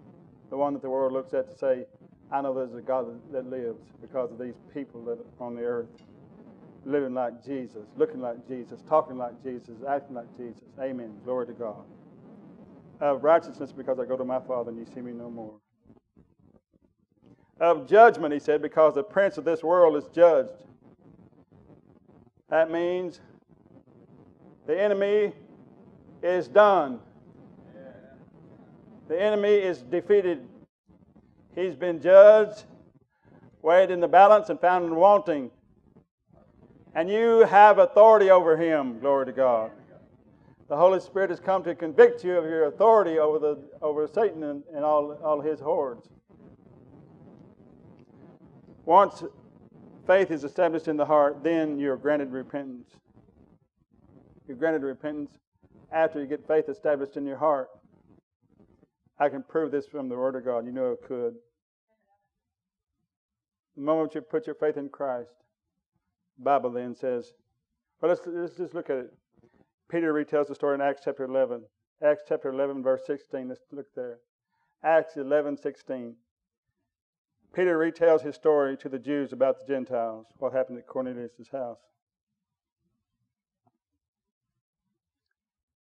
the 0.49 0.57
one 0.57 0.73
that 0.73 0.81
the 0.81 0.89
world 0.89 1.11
looks 1.11 1.33
at 1.33 1.49
to 1.49 1.57
say, 1.57 1.85
I 2.31 2.41
know 2.41 2.53
there's 2.53 2.73
a 2.75 2.81
God 2.81 3.07
that 3.31 3.49
lives 3.49 3.83
because 4.01 4.31
of 4.31 4.39
these 4.39 4.55
people 4.73 5.03
that 5.05 5.19
are 5.19 5.45
on 5.45 5.55
the 5.55 5.63
earth 5.63 5.89
living 6.85 7.13
like 7.13 7.43
Jesus, 7.43 7.87
looking 7.97 8.21
like 8.21 8.47
Jesus, 8.47 8.81
talking 8.87 9.17
like 9.17 9.41
Jesus, 9.43 9.75
acting 9.87 10.15
like 10.15 10.37
Jesus. 10.37 10.63
Amen. 10.79 11.13
Glory 11.25 11.47
to 11.47 11.53
God. 11.53 11.83
Of 13.01 13.23
righteousness 13.23 13.71
because 13.71 13.99
I 13.99 14.05
go 14.05 14.17
to 14.17 14.25
my 14.25 14.39
Father 14.39 14.71
and 14.71 14.79
you 14.79 14.85
see 14.93 15.01
me 15.01 15.11
no 15.11 15.29
more. 15.29 15.53
Of 17.59 17.87
judgment, 17.87 18.33
he 18.33 18.39
said, 18.39 18.61
because 18.61 18.95
the 18.95 19.03
prince 19.03 19.37
of 19.37 19.43
this 19.43 19.63
world 19.63 19.97
is 19.97 20.05
judged. 20.15 20.63
That 22.49 22.71
means 22.71 23.19
the 24.65 24.79
enemy 24.79 25.33
is 26.23 26.47
done. 26.47 26.99
The 29.07 29.21
enemy 29.21 29.55
is 29.55 29.81
defeated. 29.81 30.47
He's 31.55 31.75
been 31.75 32.01
judged, 32.01 32.63
weighed 33.61 33.91
in 33.91 33.99
the 33.99 34.07
balance, 34.07 34.49
and 34.49 34.59
found 34.59 34.95
wanting. 34.95 35.51
And 36.95 37.09
you 37.09 37.39
have 37.41 37.79
authority 37.79 38.29
over 38.29 38.55
him. 38.55 38.99
Glory 38.99 39.25
to 39.25 39.31
God. 39.31 39.71
The 40.69 40.77
Holy 40.77 40.99
Spirit 40.99 41.31
has 41.31 41.39
come 41.39 41.63
to 41.63 41.75
convict 41.75 42.23
you 42.23 42.37
of 42.37 42.45
your 42.45 42.65
authority 42.65 43.17
over, 43.19 43.39
the, 43.39 43.57
over 43.81 44.07
Satan 44.07 44.43
and, 44.43 44.63
and 44.73 44.85
all, 44.85 45.13
all 45.23 45.41
his 45.41 45.59
hordes. 45.59 46.07
Once 48.89 49.23
faith 50.07 50.31
is 50.31 50.43
established 50.43 50.87
in 50.87 50.97
the 50.97 51.05
heart, 51.05 51.43
then 51.43 51.77
you're 51.77 51.95
granted 51.95 52.31
repentance. 52.31 52.89
You're 54.47 54.57
granted 54.57 54.81
repentance 54.81 55.29
after 55.91 56.19
you 56.19 56.25
get 56.25 56.47
faith 56.47 56.69
established 56.69 57.15
in 57.15 57.23
your 57.23 57.37
heart. 57.37 57.67
I 59.19 59.29
can 59.29 59.43
prove 59.43 59.69
this 59.69 59.85
from 59.85 60.09
the 60.09 60.17
Word 60.17 60.35
of 60.35 60.43
God. 60.43 60.65
You 60.65 60.71
know 60.71 60.93
it 60.93 61.07
could. 61.07 61.35
The 63.75 63.83
moment 63.83 64.15
you 64.15 64.21
put 64.21 64.47
your 64.47 64.55
faith 64.55 64.75
in 64.75 64.89
Christ, 64.89 65.35
the 66.39 66.45
Bible 66.45 66.71
then 66.71 66.95
says, 66.95 67.33
well, 68.01 68.09
let's, 68.09 68.21
let's 68.25 68.55
just 68.55 68.73
look 68.73 68.89
at 68.89 68.97
it. 68.97 69.13
Peter 69.91 70.11
retells 70.11 70.47
the 70.47 70.55
story 70.55 70.73
in 70.73 70.81
Acts 70.81 71.01
chapter 71.05 71.25
11. 71.25 71.61
Acts 72.03 72.23
chapter 72.27 72.49
11, 72.49 72.81
verse 72.81 73.01
16. 73.05 73.49
Let's 73.49 73.61
look 73.71 73.93
there. 73.95 74.17
Acts 74.83 75.15
11, 75.15 75.57
16. 75.57 76.15
Peter 77.53 77.77
retells 77.77 78.21
his 78.21 78.35
story 78.35 78.77
to 78.77 78.89
the 78.89 78.99
Jews 78.99 79.33
about 79.33 79.59
the 79.59 79.73
Gentiles, 79.73 80.27
what 80.37 80.53
happened 80.53 80.77
at 80.77 80.87
Cornelius' 80.87 81.49
house. 81.51 81.79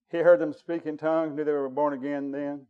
He 0.09 0.19
heard 0.19 0.39
them 0.39 0.53
speak 0.53 0.85
in 0.85 0.97
tongues, 0.97 1.35
knew 1.35 1.43
they 1.43 1.51
were 1.51 1.67
born 1.67 1.93
again 1.93 2.31
then. 2.31 2.65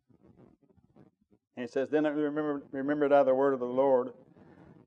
And 1.56 1.66
he 1.66 1.68
says, 1.68 1.90
Then 1.90 2.06
I 2.06 2.10
remember, 2.10 2.64
remembered 2.72 3.14
out 3.14 3.22
of 3.22 3.26
the 3.28 3.36
word 3.36 3.54
of 3.54 3.60
the 3.60 3.66
Lord 3.66 4.14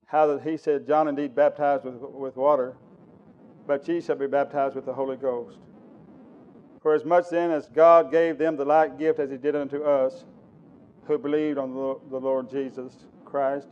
how 0.07 0.27
that 0.27 0.43
he 0.43 0.57
said, 0.57 0.89
John 0.89 1.07
indeed 1.07 1.37
baptized 1.37 1.85
with, 1.85 1.95
with 2.01 2.37
water, 2.37 2.77
but 3.69 3.87
ye 3.87 4.01
shall 4.01 4.17
be 4.17 4.27
baptized 4.27 4.75
with 4.75 4.85
the 4.85 4.93
Holy 4.93 5.17
Ghost. 5.17 5.59
For 6.83 6.95
as 6.95 7.05
much 7.05 7.29
then 7.31 7.53
as 7.53 7.69
God 7.69 8.11
gave 8.11 8.39
them 8.39 8.57
the 8.57 8.65
like 8.65 8.99
gift 8.99 9.21
as 9.21 9.31
he 9.31 9.37
did 9.37 9.55
unto 9.55 9.85
us, 9.85 10.25
who 11.05 11.19
believed 11.19 11.59
on 11.59 11.73
the 11.73 12.19
Lord 12.19 12.51
Jesus 12.51 13.05
Christ, 13.25 13.69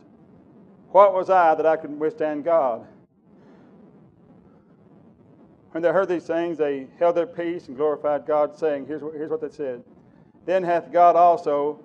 what 0.91 1.13
was 1.13 1.29
I 1.29 1.55
that 1.55 1.65
I 1.65 1.75
could 1.75 1.99
withstand 1.99 2.43
God? 2.43 2.85
When 5.71 5.83
they 5.83 5.89
heard 5.89 6.09
these 6.09 6.25
things, 6.25 6.57
they 6.57 6.87
held 6.97 7.15
their 7.15 7.27
peace 7.27 7.67
and 7.67 7.77
glorified 7.77 8.25
God, 8.25 8.57
saying, 8.57 8.87
Here's 8.87 9.03
what, 9.03 9.13
here's 9.13 9.29
what 9.29 9.41
they 9.41 9.49
said 9.49 9.83
Then 10.45 10.63
hath 10.63 10.91
God 10.91 11.15
also 11.15 11.79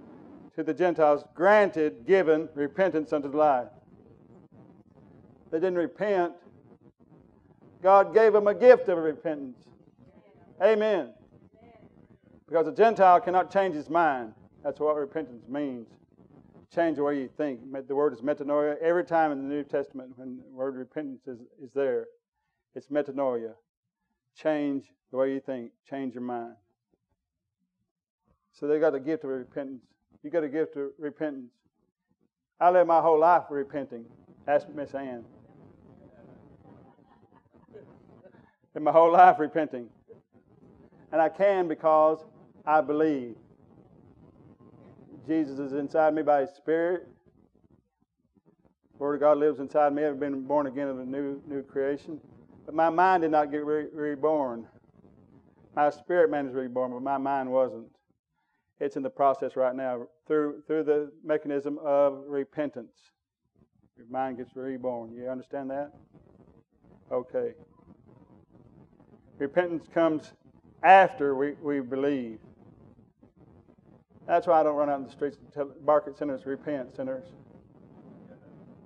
to 0.56 0.62
the 0.62 0.72
Gentiles 0.72 1.24
granted, 1.34 2.06
given 2.06 2.48
repentance 2.54 3.12
unto 3.12 3.28
life. 3.28 3.68
They 5.50 5.58
didn't 5.58 5.76
repent. 5.76 6.32
God 7.82 8.14
gave 8.14 8.32
them 8.32 8.46
a 8.46 8.54
gift 8.54 8.88
of 8.88 8.98
repentance. 8.98 9.58
Amen. 10.62 11.12
Because 12.48 12.66
a 12.66 12.72
Gentile 12.72 13.20
cannot 13.20 13.52
change 13.52 13.74
his 13.74 13.90
mind. 13.90 14.32
That's 14.62 14.80
what 14.80 14.96
repentance 14.96 15.46
means. 15.48 15.88
Change 16.74 16.96
the 16.96 17.04
way 17.04 17.20
you 17.20 17.28
think. 17.36 17.60
The 17.86 17.94
word 17.94 18.14
is 18.14 18.20
metanoia. 18.20 18.76
Every 18.82 19.04
time 19.04 19.30
in 19.30 19.48
the 19.48 19.54
New 19.54 19.62
Testament 19.62 20.12
when 20.16 20.38
the 20.38 20.50
word 20.50 20.74
repentance 20.74 21.20
is, 21.28 21.38
is 21.62 21.70
there, 21.72 22.06
it's 22.74 22.88
metanoia. 22.88 23.52
Change 24.36 24.90
the 25.12 25.16
way 25.16 25.32
you 25.32 25.40
think. 25.40 25.70
Change 25.88 26.14
your 26.14 26.24
mind. 26.24 26.54
So 28.52 28.66
they 28.66 28.80
got 28.80 28.94
a 28.94 29.00
gift 29.00 29.22
of 29.22 29.30
repentance. 29.30 29.82
You 30.24 30.30
got 30.30 30.42
a 30.42 30.48
gift 30.48 30.76
of 30.76 30.88
repentance. 30.98 31.52
I 32.60 32.70
live 32.70 32.86
my 32.88 33.00
whole 33.00 33.20
life 33.20 33.44
repenting. 33.50 34.06
Ask 34.48 34.68
Miss 34.68 34.94
Ann. 34.94 35.24
In 38.74 38.82
my 38.82 38.90
whole 38.90 39.12
life 39.12 39.38
repenting. 39.38 39.88
And 41.12 41.20
I 41.20 41.28
can 41.28 41.68
because 41.68 42.24
I 42.66 42.80
believe. 42.80 43.36
Jesus 45.26 45.58
is 45.58 45.72
inside 45.72 46.14
me 46.14 46.22
by 46.22 46.42
His 46.42 46.50
Spirit. 46.50 47.08
The 48.92 48.98
Word 48.98 49.14
of 49.16 49.20
God 49.20 49.38
lives 49.38 49.60
inside 49.60 49.94
me. 49.94 50.04
I've 50.04 50.20
been 50.20 50.42
born 50.46 50.66
again 50.66 50.88
of 50.88 50.98
a 51.00 51.04
new 51.04 51.40
new 51.46 51.62
creation. 51.62 52.20
But 52.66 52.74
my 52.74 52.90
mind 52.90 53.22
did 53.22 53.30
not 53.30 53.50
get 53.50 53.64
re- 53.64 53.88
reborn. 53.92 54.66
My 55.76 55.90
spirit 55.90 56.30
man 56.30 56.46
is 56.46 56.54
reborn, 56.54 56.92
but 56.92 57.02
my 57.02 57.18
mind 57.18 57.50
wasn't. 57.50 57.86
It's 58.80 58.96
in 58.96 59.02
the 59.02 59.10
process 59.10 59.56
right 59.56 59.74
now 59.74 60.06
through 60.26 60.62
through 60.66 60.84
the 60.84 61.10
mechanism 61.24 61.78
of 61.84 62.24
repentance. 62.26 62.92
Your 63.96 64.06
mind 64.08 64.38
gets 64.38 64.56
reborn. 64.56 65.12
You 65.12 65.28
understand 65.28 65.70
that? 65.70 65.92
Okay. 67.12 67.52
Repentance 69.38 69.86
comes 69.92 70.32
after 70.82 71.34
we, 71.34 71.52
we 71.62 71.80
believe. 71.80 72.38
That's 74.26 74.46
why 74.46 74.60
I 74.60 74.62
don't 74.62 74.76
run 74.76 74.88
out 74.88 74.98
in 75.00 75.04
the 75.04 75.12
streets 75.12 75.36
and 75.38 75.52
tell, 75.52 75.70
bark 75.84 76.04
at 76.06 76.16
sinners, 76.16 76.46
repent, 76.46 76.96
sinners. 76.96 77.26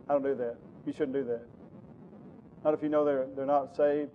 I 0.09 0.13
don't 0.13 0.23
do 0.23 0.35
that. 0.35 0.57
You 0.87 0.93
shouldn't 0.93 1.13
do 1.13 1.25
that. 1.25 1.43
Not 2.65 2.75
if 2.75 2.83
you 2.83 2.89
know 2.89 3.05
they're, 3.05 3.27
they're 3.37 3.47
not 3.47 3.77
saved. 3.77 4.11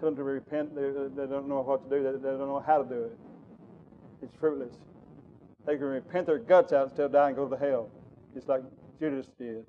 Tell 0.00 0.08
them 0.08 0.16
to 0.16 0.22
repent. 0.22 0.74
They, 0.74 0.82
they 0.82 1.30
don't 1.30 1.48
know 1.48 1.60
what 1.60 1.88
to 1.88 1.96
do. 1.96 2.02
They, 2.02 2.12
they 2.12 2.36
don't 2.36 2.48
know 2.48 2.62
how 2.64 2.82
to 2.82 2.88
do 2.88 3.04
it. 3.04 3.18
It's 4.22 4.34
fruitless. 4.40 4.74
They 5.66 5.76
can 5.76 5.84
repent 5.84 6.26
their 6.26 6.38
guts 6.38 6.72
out 6.72 6.84
and 6.84 6.92
still 6.92 7.08
die 7.08 7.28
and 7.28 7.36
go 7.36 7.48
to 7.48 7.56
hell, 7.56 7.90
just 8.34 8.48
like 8.48 8.62
Judas 8.98 9.26
did. 9.38 9.64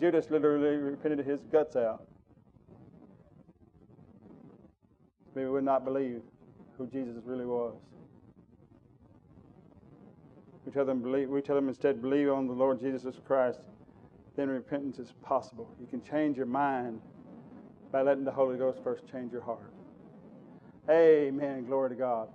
Judas 0.00 0.26
literally 0.30 0.76
repented 0.76 1.24
his 1.24 1.40
guts 1.52 1.76
out. 1.76 2.04
We 5.34 5.48
would 5.48 5.64
not 5.64 5.84
believe 5.84 6.20
who 6.76 6.86
Jesus 6.86 7.16
really 7.24 7.46
was. 7.46 7.74
We 10.64 10.72
tell 10.72 10.84
them 10.84 11.02
believe. 11.02 11.28
We 11.28 11.42
tell 11.42 11.56
them 11.56 11.68
instead 11.68 12.00
believe 12.00 12.30
on 12.30 12.46
the 12.46 12.52
Lord 12.52 12.80
Jesus 12.80 13.16
Christ. 13.26 13.60
Then 14.36 14.48
repentance 14.48 14.98
is 14.98 15.12
possible. 15.22 15.68
You 15.80 15.86
can 15.86 16.02
change 16.02 16.36
your 16.36 16.46
mind 16.46 17.00
by 17.90 18.02
letting 18.02 18.24
the 18.24 18.30
Holy 18.32 18.56
Ghost 18.56 18.78
first 18.82 19.02
change 19.10 19.32
your 19.32 19.42
heart. 19.42 19.72
Amen. 20.88 21.66
Glory 21.66 21.90
to 21.90 21.96
God. 21.96 22.28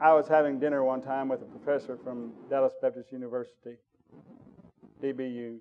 I 0.00 0.12
was 0.12 0.28
having 0.28 0.58
dinner 0.58 0.84
one 0.84 1.02
time 1.02 1.28
with 1.28 1.42
a 1.42 1.44
professor 1.46 1.98
from 2.02 2.32
Dallas 2.50 2.72
Baptist 2.80 3.12
University, 3.12 3.76
DBU. 5.02 5.58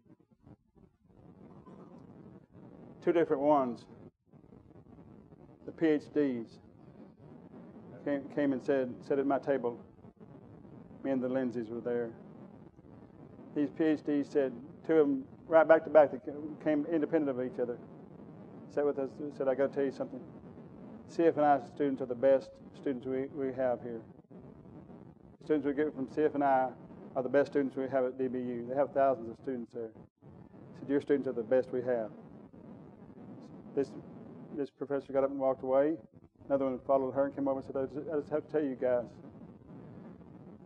Two 3.03 3.11
different 3.11 3.41
ones. 3.41 3.85
The 5.65 5.71
PhDs 5.71 6.47
came, 8.03 8.23
came 8.35 8.53
and 8.53 8.63
said, 8.63 8.93
sat 9.07 9.19
at 9.19 9.25
my 9.25 9.39
table. 9.39 9.79
Me 11.05 11.11
and 11.11 11.21
the 11.21 11.29
Lindsays 11.29 11.69
were 11.69 11.81
there. 11.81 12.09
These 13.55 13.69
PhDs 13.69 14.31
said, 14.31 14.51
two 14.87 14.93
of 14.93 15.07
them 15.07 15.23
right 15.47 15.67
back 15.67 15.83
to 15.83 15.89
back, 15.91 16.09
they 16.11 16.17
came 16.63 16.87
independent 16.91 17.29
of 17.29 17.45
each 17.45 17.59
other. 17.59 17.77
Sat 18.73 18.83
with 18.83 18.97
us, 18.97 19.11
said, 19.37 19.47
I 19.47 19.53
got 19.53 19.69
to 19.69 19.75
tell 19.75 19.85
you 19.85 19.91
something. 19.91 20.19
CFNI 21.15 21.67
students 21.75 22.01
are 22.01 22.07
the 22.07 22.15
best 22.15 22.49
students 22.73 23.05
we, 23.05 23.25
we 23.35 23.53
have 23.53 23.83
here. 23.83 24.01
The 25.41 25.45
students 25.45 25.67
we 25.67 25.73
get 25.75 25.93
from 25.93 26.07
CFNI 26.07 26.73
are 27.15 27.23
the 27.23 27.29
best 27.29 27.51
students 27.51 27.75
we 27.75 27.83
have 27.83 28.05
at 28.05 28.17
DBU. 28.17 28.67
They 28.67 28.75
have 28.75 28.91
thousands 28.91 29.29
of 29.29 29.37
students 29.43 29.73
there. 29.75 29.91
said, 30.79 30.89
Your 30.89 31.01
students 31.01 31.27
are 31.27 31.33
the 31.33 31.43
best 31.43 31.71
we 31.71 31.83
have. 31.83 32.09
This, 33.75 33.91
this 34.57 34.71
professor 34.71 35.13
got 35.13 35.23
up 35.23 35.29
and 35.29 35.39
walked 35.39 35.61
away. 35.61 35.97
Another 36.47 36.65
one 36.65 36.79
followed 36.87 37.11
her 37.11 37.25
and 37.25 37.35
came 37.35 37.47
over 37.47 37.59
and 37.59 37.67
said, 37.67 37.77
I 37.77 37.85
just, 37.93 38.09
I 38.11 38.17
just 38.17 38.31
have 38.31 38.43
to 38.47 38.51
tell 38.51 38.63
you 38.63 38.75
guys, 38.75 39.05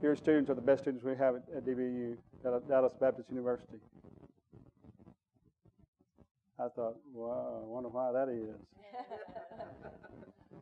your 0.01 0.15
students 0.15 0.49
are 0.49 0.55
the 0.55 0.61
best 0.61 0.83
students 0.83 1.03
we 1.03 1.15
have 1.15 1.35
at, 1.35 1.43
at 1.57 1.65
DBU, 1.65 2.15
Dallas 2.43 2.93
Baptist 2.99 3.29
University. 3.29 3.79
I 6.59 6.67
thought, 6.75 6.95
wow, 7.13 7.61
I 7.63 7.65
wonder 7.65 7.89
why 7.89 8.11
that 8.11 8.29
is. 8.29 8.55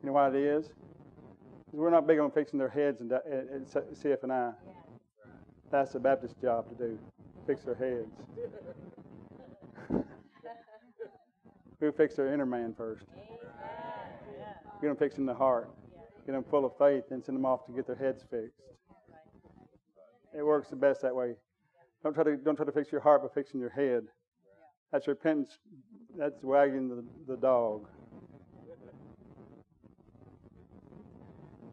you 0.00 0.06
know 0.06 0.12
why 0.12 0.28
it 0.28 0.34
is? 0.36 0.70
We're 1.72 1.90
not 1.90 2.06
big 2.06 2.18
on 2.18 2.30
fixing 2.30 2.58
their 2.58 2.68
heads 2.68 3.00
and, 3.00 3.12
and 3.12 3.66
CFNI. 3.66 4.54
That's 5.70 5.92
the 5.92 6.00
Baptist 6.00 6.40
job 6.40 6.68
to 6.70 6.74
do, 6.74 6.98
fix 7.46 7.62
their 7.62 7.74
heads. 7.74 8.10
we 11.80 11.90
fix 11.92 12.14
their 12.14 12.32
inner 12.32 12.46
man 12.46 12.74
first. 12.76 13.04
Get 14.80 14.88
them 14.88 14.96
fixing 14.96 15.26
the 15.26 15.34
heart. 15.34 15.68
Get 16.26 16.32
them 16.32 16.44
full 16.48 16.64
of 16.64 16.72
faith, 16.78 17.04
and 17.10 17.24
send 17.24 17.36
them 17.36 17.44
off 17.44 17.66
to 17.66 17.72
get 17.72 17.86
their 17.86 17.96
heads 17.96 18.22
fixed. 18.30 18.60
It 20.36 20.42
works 20.44 20.68
the 20.68 20.76
best 20.76 21.02
that 21.02 21.14
way. 21.14 21.34
Don't 22.02 22.14
try 22.14 22.24
to 22.24 22.36
don't 22.36 22.56
try 22.56 22.64
to 22.64 22.72
fix 22.72 22.92
your 22.92 23.00
heart 23.00 23.22
by 23.22 23.28
fixing 23.34 23.60
your 23.60 23.70
head. 23.70 24.04
That's 24.92 25.08
repentance. 25.08 25.58
That's 26.16 26.42
wagging 26.42 26.88
the, 26.88 27.04
the 27.26 27.36
dog. 27.36 27.86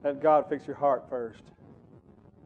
Let 0.04 0.22
God 0.22 0.46
fix 0.50 0.68
your 0.68 0.76
heart 0.76 1.06
first. 1.10 1.42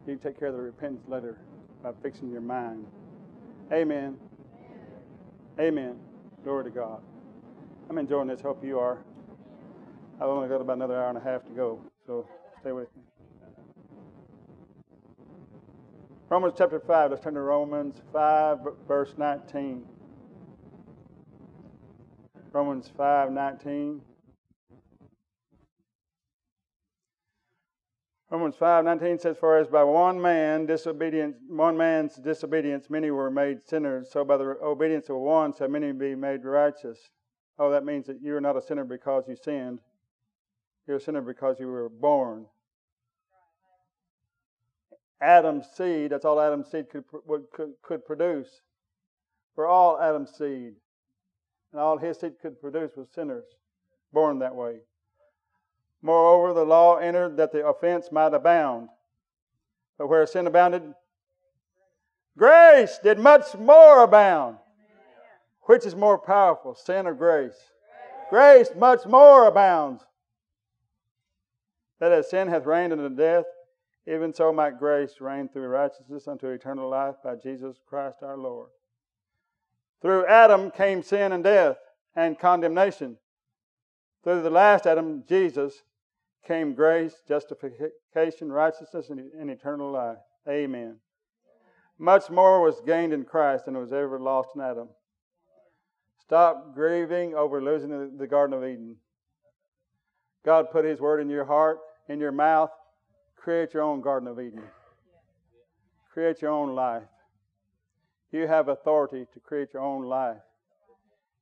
You 0.08 0.16
take 0.16 0.40
care 0.40 0.48
of 0.48 0.56
the 0.56 0.62
repentance 0.62 1.04
later 1.08 1.38
by 1.84 1.92
fixing 2.02 2.32
your 2.32 2.42
mind. 2.42 2.86
Amen. 3.72 4.18
Amen. 5.60 6.00
Glory 6.44 6.64
to 6.66 6.70
God. 6.70 7.02
I'm 7.90 7.98
enjoying 7.98 8.28
this. 8.28 8.42
Hope 8.42 8.64
you 8.64 8.80
are. 8.80 9.00
I've 10.22 10.28
only 10.28 10.48
got 10.48 10.62
about 10.62 10.78
another 10.78 10.96
hour 10.96 11.10
and 11.10 11.18
a 11.18 11.22
half 11.22 11.44
to 11.46 11.52
go, 11.52 11.80
so 12.06 12.28
stay 12.62 12.72
with 12.72 12.88
me. 12.96 13.09
Romans 16.30 16.54
chapter 16.56 16.80
5. 16.80 17.10
Let's 17.10 17.24
turn 17.24 17.34
to 17.34 17.42
Romans 17.42 18.04
5, 18.14 18.60
verse 18.88 19.16
19. 19.18 19.84
Romans 22.54 22.92
5 22.96 23.32
19. 23.32 24.02
Romans 28.30 28.56
5 28.60 28.86
19 28.86 29.18
says, 29.18 29.38
For 29.40 29.58
as 29.58 29.68
by 29.70 29.84
one 29.84 30.22
man 30.22 30.68
disobedience, 30.68 31.36
one 31.48 31.76
man's 31.76 32.18
disobedience, 32.18 32.92
many 32.92 33.10
were 33.10 33.32
made 33.32 33.68
sinners, 33.68 34.12
so 34.12 34.24
by 34.24 34.38
the 34.38 34.56
obedience 34.62 35.10
of 35.10 35.16
one 35.16 35.52
shall 35.58 35.68
many 35.68 35.92
be 35.94 36.14
made 36.14 36.46
righteous. 36.46 37.10
Oh, 37.58 37.72
that 37.72 37.86
means 37.86 38.06
that 38.06 38.22
you 38.22 38.36
are 38.36 38.42
not 38.42 38.56
a 38.56 38.62
sinner 38.62 38.86
because 38.86 39.24
you 39.28 39.36
sinned. 39.36 39.80
You're 40.86 40.98
a 40.98 41.02
sinner 41.02 41.22
because 41.22 41.60
you 41.60 41.68
were 41.70 41.90
born. 41.90 42.46
Adam's 45.22 45.68
seed, 45.76 46.12
that's 46.12 46.26
all 46.26 46.40
Adam's 46.40 46.72
seed 46.72 46.90
could, 46.90 47.04
could, 47.52 47.74
could 47.82 48.06
produce. 48.06 48.62
We're 49.56 49.68
all 49.68 50.00
Adam's 50.00 50.32
seed 50.38 50.76
and 51.72 51.82
all 51.82 51.98
his 51.98 52.18
seed 52.18 52.34
could 52.42 52.60
produce 52.62 52.96
was 52.96 53.08
sinners, 53.14 53.46
born 54.12 54.40
that 54.40 54.56
way. 54.56 54.80
Moreover, 56.02 56.54
the 56.54 56.66
law 56.66 56.98
entered 56.98 57.38
that 57.38 57.52
the 57.52 57.66
offense 57.66 58.12
might 58.12 58.34
abound. 58.34 58.90
But 59.98 60.08
where 60.08 60.26
sin 60.26 60.48
abounded, 60.48 60.94
grace 62.38 63.00
did 63.04 63.20
much 63.20 63.56
more 63.56 64.04
abound. 64.04 64.58
Which 65.64 65.86
is 65.86 65.96
more 65.96 66.18
powerful, 66.18 66.74
sin 66.74 67.06
or 67.06 67.14
grace? 67.14 67.70
Grace 68.30 68.70
much 68.76 69.06
more 69.06 69.46
abounds. 69.48 70.04
That 72.00 72.12
as 72.12 72.30
sin 72.30 72.48
hath 72.48 72.66
reigned 72.66 72.94
unto 72.94 73.10
death, 73.10 73.46
even 74.10 74.34
so 74.34 74.52
might 74.52 74.80
grace 74.80 75.22
reign 75.22 75.48
through 75.48 75.68
righteousness 75.68 76.28
unto 76.28 76.48
eternal 76.48 76.90
life 76.90 77.16
by 77.24 77.36
Jesus 77.36 77.78
Christ 77.88 78.18
our 78.24 78.38
Lord. 78.38 78.70
Through 80.02 80.26
Adam 80.26 80.72
came 80.72 81.04
sin 81.04 81.32
and 81.32 81.44
death 81.44 81.78
and 82.16 82.40
condemnation. 82.40 83.18
Through 84.24 84.42
the 84.42 84.50
last 84.50 84.88
Adam, 84.88 85.24
Jesus, 85.28 85.84
came 86.48 86.74
grace, 86.74 87.22
justification, 87.28 88.52
righteousness, 88.52 89.10
and 89.10 89.50
eternal 89.50 89.92
life. 89.92 90.18
Amen. 90.48 90.98
Much 92.00 92.30
more 92.30 92.62
was 92.62 92.82
gained 92.86 93.14
in 93.14 93.26
Christ 93.26 93.66
than 93.66 93.78
was 93.78 93.94
ever 93.94 94.20
lost 94.20 94.50
in 94.56 94.62
Adam. 94.62 94.90
Stop 96.18 96.74
grieving 96.74 97.36
over 97.36 97.62
losing 97.62 98.18
the 98.18 98.28
Garden 98.28 98.58
of 98.58 98.64
Eden. 98.64 98.96
God 100.46 100.72
put 100.72 100.86
His 100.86 101.00
word 101.00 101.20
in 101.20 101.30
your 101.30 101.46
heart, 101.46 101.80
in 102.08 102.20
your 102.20 102.32
mouth. 102.32 102.72
Create 103.40 103.74
your 103.74 103.84
own 103.84 104.02
Garden 104.02 104.28
of 104.28 104.40
Eden. 104.40 104.64
Create 106.12 106.42
your 106.42 106.52
own 106.52 106.76
life. 106.76 107.08
You 108.32 108.48
have 108.48 108.68
authority 108.68 109.26
to 109.34 109.40
create 109.40 109.74
your 109.74 109.82
own 109.82 110.04
life. 110.04 110.42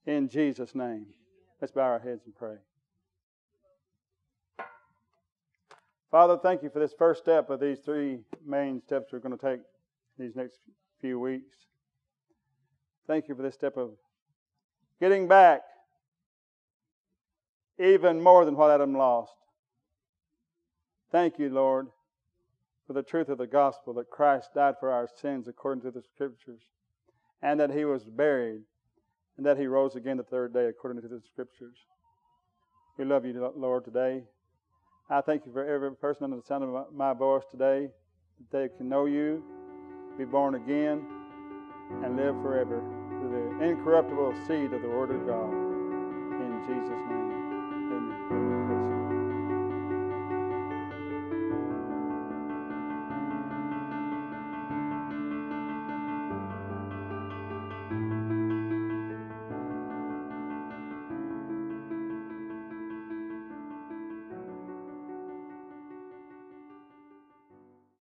In 0.06 0.30
Jesus' 0.30 0.76
name. 0.76 1.08
Let's 1.60 1.74
bow 1.74 1.82
our 1.82 2.00
heads 2.00 2.22
and 2.26 2.36
pray. 2.36 2.56
Father, 6.12 6.38
thank 6.38 6.64
you 6.64 6.70
for 6.70 6.80
this 6.80 6.94
first 6.98 7.22
step 7.22 7.50
of 7.50 7.60
these 7.60 7.80
three 7.80 8.20
main 8.46 8.82
steps 8.82 9.12
we're 9.12 9.20
going 9.20 9.38
to 9.38 9.46
take 9.46 9.62
these 10.18 10.36
next 10.36 10.60
few 11.02 11.20
weeks. 11.20 11.56
Thank 13.08 13.28
you 13.28 13.36
for 13.36 13.42
this 13.42 13.56
step 13.56 13.76
of 13.76 13.92
getting 15.02 15.28
back 15.28 15.62
even 17.80 18.22
more 18.22 18.46
than 18.46 18.56
what 18.56 18.72
Adam 18.72 18.96
lost. 18.96 19.34
Thank 21.12 21.40
you, 21.40 21.50
Lord, 21.50 21.88
for 22.86 22.94
the 22.94 23.04
truth 23.04 23.30
of 23.30 23.38
the 23.38 23.48
gospel 23.48 23.94
that 23.96 24.10
Christ 24.10 24.54
died 24.54 24.76
for 24.80 24.92
our 24.92 25.08
sins 25.22 25.48
according 25.48 25.84
to 25.84 25.92
the 25.92 26.04
scriptures 26.04 26.62
and 27.42 27.60
that 27.60 27.72
he 27.72 27.86
was 27.86 28.04
buried, 28.04 28.62
and 29.38 29.46
that 29.46 29.58
he 29.58 29.68
rose 29.68 29.96
again 29.96 30.18
the 30.18 30.24
third 30.24 30.54
day 30.54 30.66
according 30.66 31.02
to 31.02 31.08
the 31.08 31.22
scriptures. 31.22 31.78
We 32.98 33.06
love 33.06 33.26
you, 33.26 33.54
Lord, 33.56 33.86
today. 33.86 34.24
I 35.10 35.22
thank 35.22 35.46
you 35.46 35.54
for 35.54 35.64
every 35.64 35.96
person 35.96 36.26
under 36.26 36.38
the 36.38 36.42
sound 36.42 36.64
of 36.64 36.94
my 36.94 37.14
voice 37.14 37.44
today, 37.52 37.90
that 38.40 38.58
they 38.58 38.76
can 38.76 38.90
know 38.90 39.06
you, 39.06 39.44
be 40.18 40.26
born 40.26 40.56
again, 40.56 41.06
and 42.04 42.18
live 42.18 42.36
forever 42.42 42.82
through 43.20 43.30
the 43.60 43.66
incorruptible 43.66 44.34
seed 44.48 44.74
of 44.74 44.82
the 44.82 44.90
Word 44.90 45.12
of 45.12 45.26
God. 45.28 45.54
In 46.42 46.64
Jesus' 46.68 47.10
name. 47.10 47.27